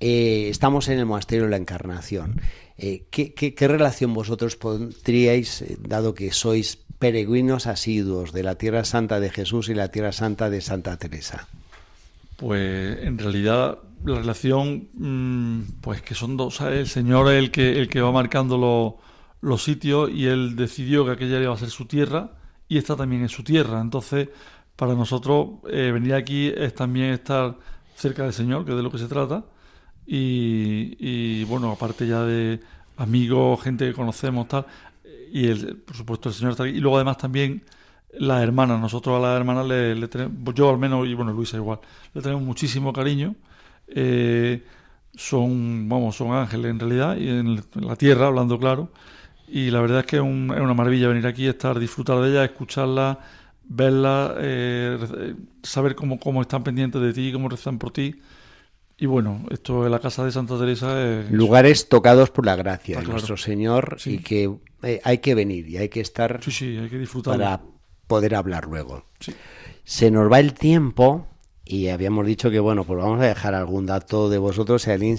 Eh, 0.00 0.48
estamos 0.50 0.88
en 0.88 0.98
el 0.98 1.06
monasterio 1.06 1.44
de 1.44 1.50
la 1.50 1.58
Encarnación. 1.58 2.40
Eh, 2.78 3.04
¿qué, 3.10 3.34
qué, 3.34 3.54
qué 3.54 3.68
relación 3.68 4.14
vosotros 4.14 4.56
pondríais, 4.56 5.62
eh, 5.62 5.76
dado 5.80 6.14
que 6.14 6.32
sois 6.32 6.78
peregrinos 6.98 7.66
asiduos 7.66 8.32
de 8.32 8.42
la 8.42 8.56
Tierra 8.56 8.84
Santa 8.84 9.20
de 9.20 9.30
Jesús 9.30 9.68
y 9.68 9.74
la 9.74 9.90
Tierra 9.90 10.12
Santa 10.12 10.48
de 10.48 10.62
Santa 10.62 10.96
Teresa? 10.96 11.46
Pues 12.36 12.98
en 13.02 13.18
realidad 13.18 13.78
la 14.04 14.16
relación, 14.16 14.88
mm, 14.94 15.80
pues 15.80 16.02
que 16.02 16.14
son 16.14 16.36
dos, 16.36 16.56
¿sabes? 16.56 16.80
el 16.80 16.88
Señor 16.88 17.30
es 17.32 17.38
el 17.42 17.50
que, 17.50 17.80
el 17.80 17.88
que 17.88 18.00
va 18.00 18.12
marcando 18.12 18.58
los, 18.58 18.94
los 19.40 19.62
sitios 19.62 20.10
y 20.10 20.26
él 20.26 20.56
decidió 20.56 21.04
que 21.04 21.12
aquella 21.12 21.40
iba 21.40 21.54
a 21.54 21.56
ser 21.56 21.70
su 21.70 21.86
tierra 21.86 22.32
y 22.68 22.78
esta 22.78 22.96
también 22.96 23.24
es 23.24 23.32
su 23.32 23.42
tierra. 23.42 23.80
Entonces, 23.80 24.28
para 24.76 24.94
nosotros 24.94 25.60
eh, 25.70 25.90
venir 25.92 26.14
aquí 26.14 26.52
es 26.54 26.74
también 26.74 27.12
estar 27.12 27.56
cerca 27.94 28.24
del 28.24 28.32
Señor, 28.32 28.64
que 28.64 28.72
es 28.72 28.76
de 28.76 28.82
lo 28.82 28.90
que 28.90 28.98
se 28.98 29.08
trata. 29.08 29.44
Y, 30.06 30.96
y, 31.00 31.44
bueno, 31.44 31.72
aparte 31.72 32.06
ya 32.06 32.22
de 32.22 32.60
amigos, 32.96 33.62
gente 33.62 33.86
que 33.86 33.92
conocemos, 33.92 34.46
tal, 34.46 34.66
y 35.32 35.48
el, 35.48 35.76
por 35.78 35.96
supuesto 35.96 36.28
el 36.28 36.34
Señor 36.34 36.52
está 36.52 36.64
aquí. 36.64 36.76
Y 36.76 36.80
luego 36.80 36.96
además 36.96 37.18
también 37.18 37.64
las 38.18 38.42
hermanas, 38.42 38.80
nosotros 38.80 39.16
a 39.18 39.20
las 39.26 39.36
hermanas 39.38 39.66
le, 39.66 39.94
le 39.94 40.08
tenemos, 40.08 40.54
yo 40.54 40.70
al 40.70 40.78
menos, 40.78 41.06
y 41.06 41.14
bueno, 41.14 41.32
Luisa 41.32 41.56
igual, 41.56 41.80
le 42.14 42.22
tenemos 42.22 42.42
muchísimo 42.42 42.92
cariño. 42.92 43.34
Eh, 43.88 44.62
son, 45.14 45.88
vamos, 45.88 46.16
son 46.16 46.32
ángeles 46.32 46.70
en 46.70 46.78
realidad, 46.80 47.16
y 47.16 47.28
en, 47.28 47.62
la 47.74 47.96
tierra, 47.96 48.26
hablando 48.26 48.58
claro. 48.58 48.90
Y 49.48 49.70
la 49.70 49.80
verdad 49.80 50.00
es 50.00 50.06
que 50.06 50.16
es, 50.16 50.22
un- 50.22 50.52
es 50.54 50.60
una 50.60 50.74
maravilla 50.74 51.08
venir 51.08 51.26
aquí, 51.26 51.46
estar, 51.46 51.78
disfrutar 51.78 52.20
de 52.20 52.30
ellas, 52.30 52.44
escucharlas, 52.50 53.18
verlas, 53.64 54.32
eh, 54.38 55.34
saber 55.62 55.94
cómo, 55.94 56.18
cómo 56.18 56.42
están 56.42 56.62
pendientes 56.64 57.00
de 57.00 57.12
ti, 57.12 57.32
cómo 57.32 57.48
rezan 57.48 57.78
por 57.78 57.92
ti. 57.92 58.16
Y 58.98 59.06
bueno, 59.06 59.44
esto 59.50 59.84
de 59.84 59.90
la 59.90 59.98
casa 59.98 60.24
de 60.24 60.32
Santa 60.32 60.58
Teresa 60.58 61.02
es... 61.20 61.30
Lugares 61.30 61.88
tocados 61.88 62.30
por 62.30 62.46
la 62.46 62.56
gracia 62.56 62.92
Está 62.94 63.00
de 63.00 63.04
claro. 63.04 63.12
nuestro 63.12 63.36
Señor 63.36 63.96
Sí. 63.98 64.14
y 64.14 64.18
que 64.18 64.50
eh, 64.82 65.00
hay 65.04 65.18
que 65.18 65.34
venir 65.34 65.68
y 65.68 65.76
hay 65.76 65.88
que 65.90 66.00
estar 66.00 66.40
Sí, 66.42 66.50
sí, 66.50 66.78
hay 66.78 66.88
que 66.88 66.98
disfrutarlo. 66.98 67.44
para 67.44 67.60
poder 68.06 68.34
hablar 68.34 68.66
luego. 68.66 69.04
Sí. 69.20 69.34
Se 69.84 70.10
nos 70.10 70.30
va 70.30 70.40
el 70.40 70.52
tiempo 70.54 71.26
y 71.64 71.88
habíamos 71.88 72.26
dicho 72.26 72.50
que, 72.50 72.60
bueno, 72.60 72.84
pues 72.84 72.98
vamos 73.00 73.20
a 73.20 73.24
dejar 73.26 73.54
algún 73.54 73.86
dato 73.86 74.28
de 74.28 74.38
vosotros. 74.38 74.82
Si 74.82 74.90
alguien 74.90 75.16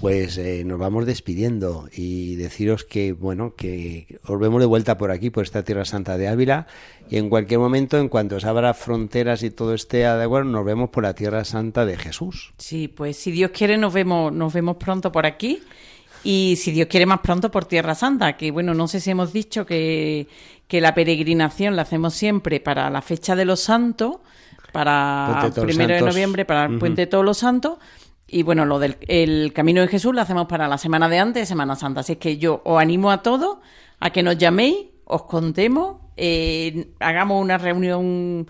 Pues 0.00 0.38
eh, 0.38 0.62
nos 0.64 0.78
vamos 0.78 1.06
despidiendo 1.06 1.88
y 1.94 2.36
deciros 2.36 2.84
que, 2.84 3.12
bueno, 3.12 3.54
que 3.54 4.18
os 4.26 4.38
vemos 4.38 4.60
de 4.60 4.66
vuelta 4.66 4.98
por 4.98 5.10
aquí, 5.10 5.30
por 5.30 5.44
esta 5.44 5.64
Tierra 5.64 5.84
Santa 5.84 6.16
de 6.16 6.28
Ávila, 6.28 6.66
y 7.08 7.16
en 7.16 7.28
cualquier 7.28 7.60
momento, 7.60 7.98
en 7.98 8.08
cuanto 8.08 8.38
se 8.40 8.48
abra 8.48 8.74
fronteras 8.74 9.42
y 9.42 9.50
todo 9.50 9.74
esté 9.74 9.98
de 9.98 10.22
acuerdo, 10.22 10.50
nos 10.50 10.64
vemos 10.64 10.90
por 10.90 11.02
la 11.02 11.14
Tierra 11.14 11.44
Santa 11.44 11.84
de 11.84 11.96
Jesús. 11.96 12.52
Sí, 12.58 12.88
pues 12.88 13.16
si 13.16 13.30
Dios 13.30 13.50
quiere 13.52 13.76
nos 13.76 13.92
vemos, 13.92 14.32
nos 14.32 14.52
vemos 14.52 14.76
pronto 14.76 15.10
por 15.12 15.26
aquí 15.26 15.60
y 16.22 16.56
si 16.56 16.70
Dios 16.70 16.88
quiere 16.88 17.06
más 17.06 17.20
pronto 17.20 17.50
por 17.50 17.64
Tierra 17.64 17.94
Santa, 17.94 18.36
que 18.36 18.50
bueno, 18.50 18.74
no 18.74 18.88
sé 18.88 19.00
si 19.00 19.10
hemos 19.10 19.32
dicho 19.32 19.64
que, 19.66 20.28
que 20.68 20.80
la 20.80 20.94
peregrinación 20.94 21.76
la 21.76 21.82
hacemos 21.82 22.14
siempre 22.14 22.60
para 22.60 22.90
la 22.90 23.02
fecha 23.02 23.34
de 23.34 23.44
los 23.44 23.60
santos, 23.60 24.16
para 24.72 25.50
los 25.54 25.64
primero 25.64 25.94
de 25.94 26.00
noviembre, 26.00 26.44
para 26.44 26.66
el. 26.66 26.78
Puente 26.78 27.02
de 27.02 27.06
Todos 27.06 27.24
los 27.24 27.38
Santos. 27.38 27.78
Y 28.32 28.44
bueno, 28.44 28.64
lo 28.64 28.78
del 28.78 28.96
el 29.08 29.52
Camino 29.52 29.80
de 29.80 29.88
Jesús 29.88 30.14
lo 30.14 30.20
hacemos 30.20 30.46
para 30.46 30.68
la 30.68 30.78
semana 30.78 31.08
de 31.08 31.18
antes 31.18 31.48
Semana 31.48 31.74
Santa. 31.74 32.00
Así 32.00 32.12
es 32.12 32.18
que 32.18 32.38
yo 32.38 32.62
os 32.64 32.80
animo 32.80 33.10
a 33.10 33.22
todos 33.22 33.58
a 33.98 34.10
que 34.10 34.22
nos 34.22 34.38
llaméis, 34.38 34.86
os 35.04 35.24
contemos, 35.24 35.96
eh, 36.16 36.92
hagamos 37.00 37.42
una 37.42 37.58
reunión 37.58 38.46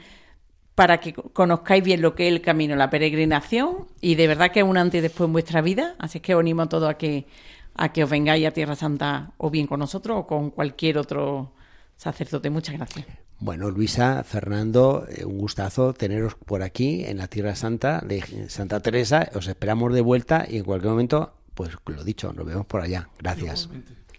para 0.74 1.00
que 1.00 1.14
conozcáis 1.14 1.82
bien 1.82 2.02
lo 2.02 2.14
que 2.14 2.28
es 2.28 2.32
el 2.32 2.42
camino, 2.42 2.76
la 2.76 2.90
peregrinación, 2.90 3.88
y 4.00 4.14
de 4.14 4.26
verdad 4.26 4.50
que 4.50 4.60
es 4.60 4.66
un 4.66 4.76
antes 4.76 4.98
y 4.98 5.02
después 5.02 5.26
en 5.26 5.32
vuestra 5.32 5.60
vida, 5.60 5.94
así 5.98 6.20
que 6.20 6.34
os 6.34 6.40
animo 6.40 6.62
a 6.62 6.68
todos 6.68 6.88
a 6.88 6.94
que, 6.94 7.26
a 7.74 7.92
que 7.92 8.04
os 8.04 8.10
vengáis 8.10 8.46
a 8.46 8.50
Tierra 8.50 8.76
Santa 8.76 9.32
o 9.38 9.50
bien 9.50 9.66
con 9.66 9.80
nosotros 9.80 10.18
o 10.18 10.26
con 10.26 10.50
cualquier 10.50 10.98
otro 10.98 11.52
sacerdote. 11.96 12.50
Muchas 12.50 12.76
gracias. 12.76 13.29
Bueno, 13.42 13.70
Luisa, 13.70 14.22
Fernando, 14.22 15.06
eh, 15.08 15.24
un 15.24 15.38
gustazo 15.38 15.94
teneros 15.94 16.34
por 16.34 16.62
aquí 16.62 17.04
en 17.06 17.16
la 17.16 17.26
Tierra 17.26 17.54
Santa 17.54 18.02
de 18.04 18.22
Santa 18.50 18.80
Teresa. 18.80 19.30
Os 19.34 19.48
esperamos 19.48 19.94
de 19.94 20.02
vuelta 20.02 20.44
y 20.46 20.58
en 20.58 20.64
cualquier 20.64 20.90
momento, 20.90 21.32
pues 21.54 21.70
lo 21.86 22.04
dicho, 22.04 22.34
nos 22.34 22.44
vemos 22.44 22.66
por 22.66 22.82
allá. 22.82 23.08
Gracias. 23.18 23.70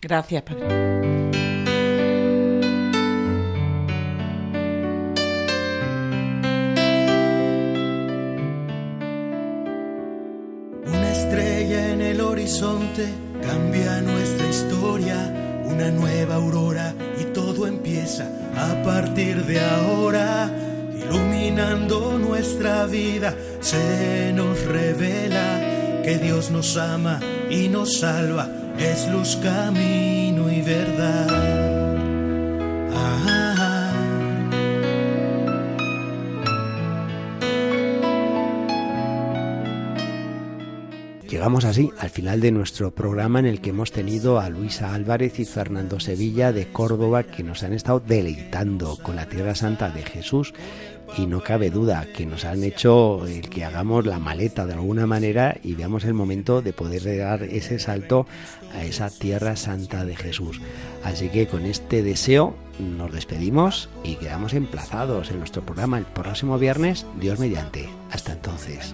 Gracias, 0.02 0.42
Padre. 0.42 0.66
Una 10.84 11.12
estrella 11.12 11.94
en 11.94 12.02
el 12.02 12.22
horizonte 12.22 13.08
cambia 13.44 14.02
nuestra 14.02 14.50
historia, 14.50 15.51
una 15.72 15.92
nueva 15.92 16.36
aurora 16.36 16.94
y 17.20 17.26
todo 17.34 17.68
empieza 17.68 18.28
a 18.56 18.84
partir 18.84 19.46
de 19.46 19.60
ahora. 19.60 20.50
Ilumina 20.94 21.52
iluminando 21.52 22.18
nuestra 22.18 22.86
vida, 22.86 23.36
se 23.60 24.32
nos 24.34 24.62
revela 24.66 26.02
que 26.04 26.18
Dios 26.18 26.52
nos 26.52 26.78
ama 26.78 27.20
y 27.50 27.68
nos 27.68 28.00
salva, 28.00 28.48
es 28.78 29.08
luz, 29.10 29.38
camino 29.42 30.52
y 30.52 30.62
verdad. 30.62 31.51
Llegamos 41.42 41.66
así 41.66 41.92
al 41.98 42.12
final 42.12 42.40
de 42.40 42.52
nuestro 42.52 42.94
programa 42.94 43.40
en 43.40 43.48
el 43.48 43.62
que 43.62 43.72
hemos 43.72 43.92
tenido 43.92 44.40
a 44.40 44.48
Luisa 44.48 44.94
Álvarez 44.94 45.40
y 45.40 45.46
Fernando 45.46 46.00
Sevilla 46.00 46.54
de 46.54 46.72
Córdoba 46.72 47.24
que 47.24 47.42
nos 47.42 47.64
han 47.64 47.74
estado 47.74 48.00
deleitando 48.00 48.96
con 49.02 49.16
la 49.16 49.26
Tierra 49.26 49.56
Santa 49.56 49.90
de 49.90 50.04
Jesús 50.04 50.54
y 51.18 51.26
no 51.26 51.42
cabe 51.42 51.72
duda 51.72 52.06
que 52.16 52.28
nos 52.28 52.46
han 52.46 52.64
hecho 52.64 53.26
el 53.26 53.50
que 53.50 53.66
hagamos 53.66 54.06
la 54.06 54.20
maleta 54.20 54.68
de 54.68 54.74
alguna 54.74 55.08
manera 55.08 55.58
y 55.64 55.74
veamos 55.74 56.06
el 56.06 56.14
momento 56.14 56.62
de 56.62 56.74
poder 56.74 57.18
dar 57.18 57.42
ese 57.42 57.80
salto 57.80 58.28
a 58.76 58.84
esa 58.84 59.10
Tierra 59.10 59.56
Santa 59.56 60.06
de 60.06 60.16
Jesús. 60.16 60.62
Así 61.04 61.30
que 61.30 61.48
con 61.48 61.66
este 61.66 62.04
deseo 62.04 62.56
nos 62.78 63.12
despedimos 63.12 63.90
y 64.04 64.18
quedamos 64.18 64.54
emplazados 64.54 65.32
en 65.32 65.40
nuestro 65.40 65.66
programa 65.66 65.98
el 65.98 66.06
próximo 66.06 66.60
viernes, 66.60 67.08
Dios 67.20 67.40
mediante. 67.40 67.90
Hasta 68.12 68.34
entonces. 68.34 68.94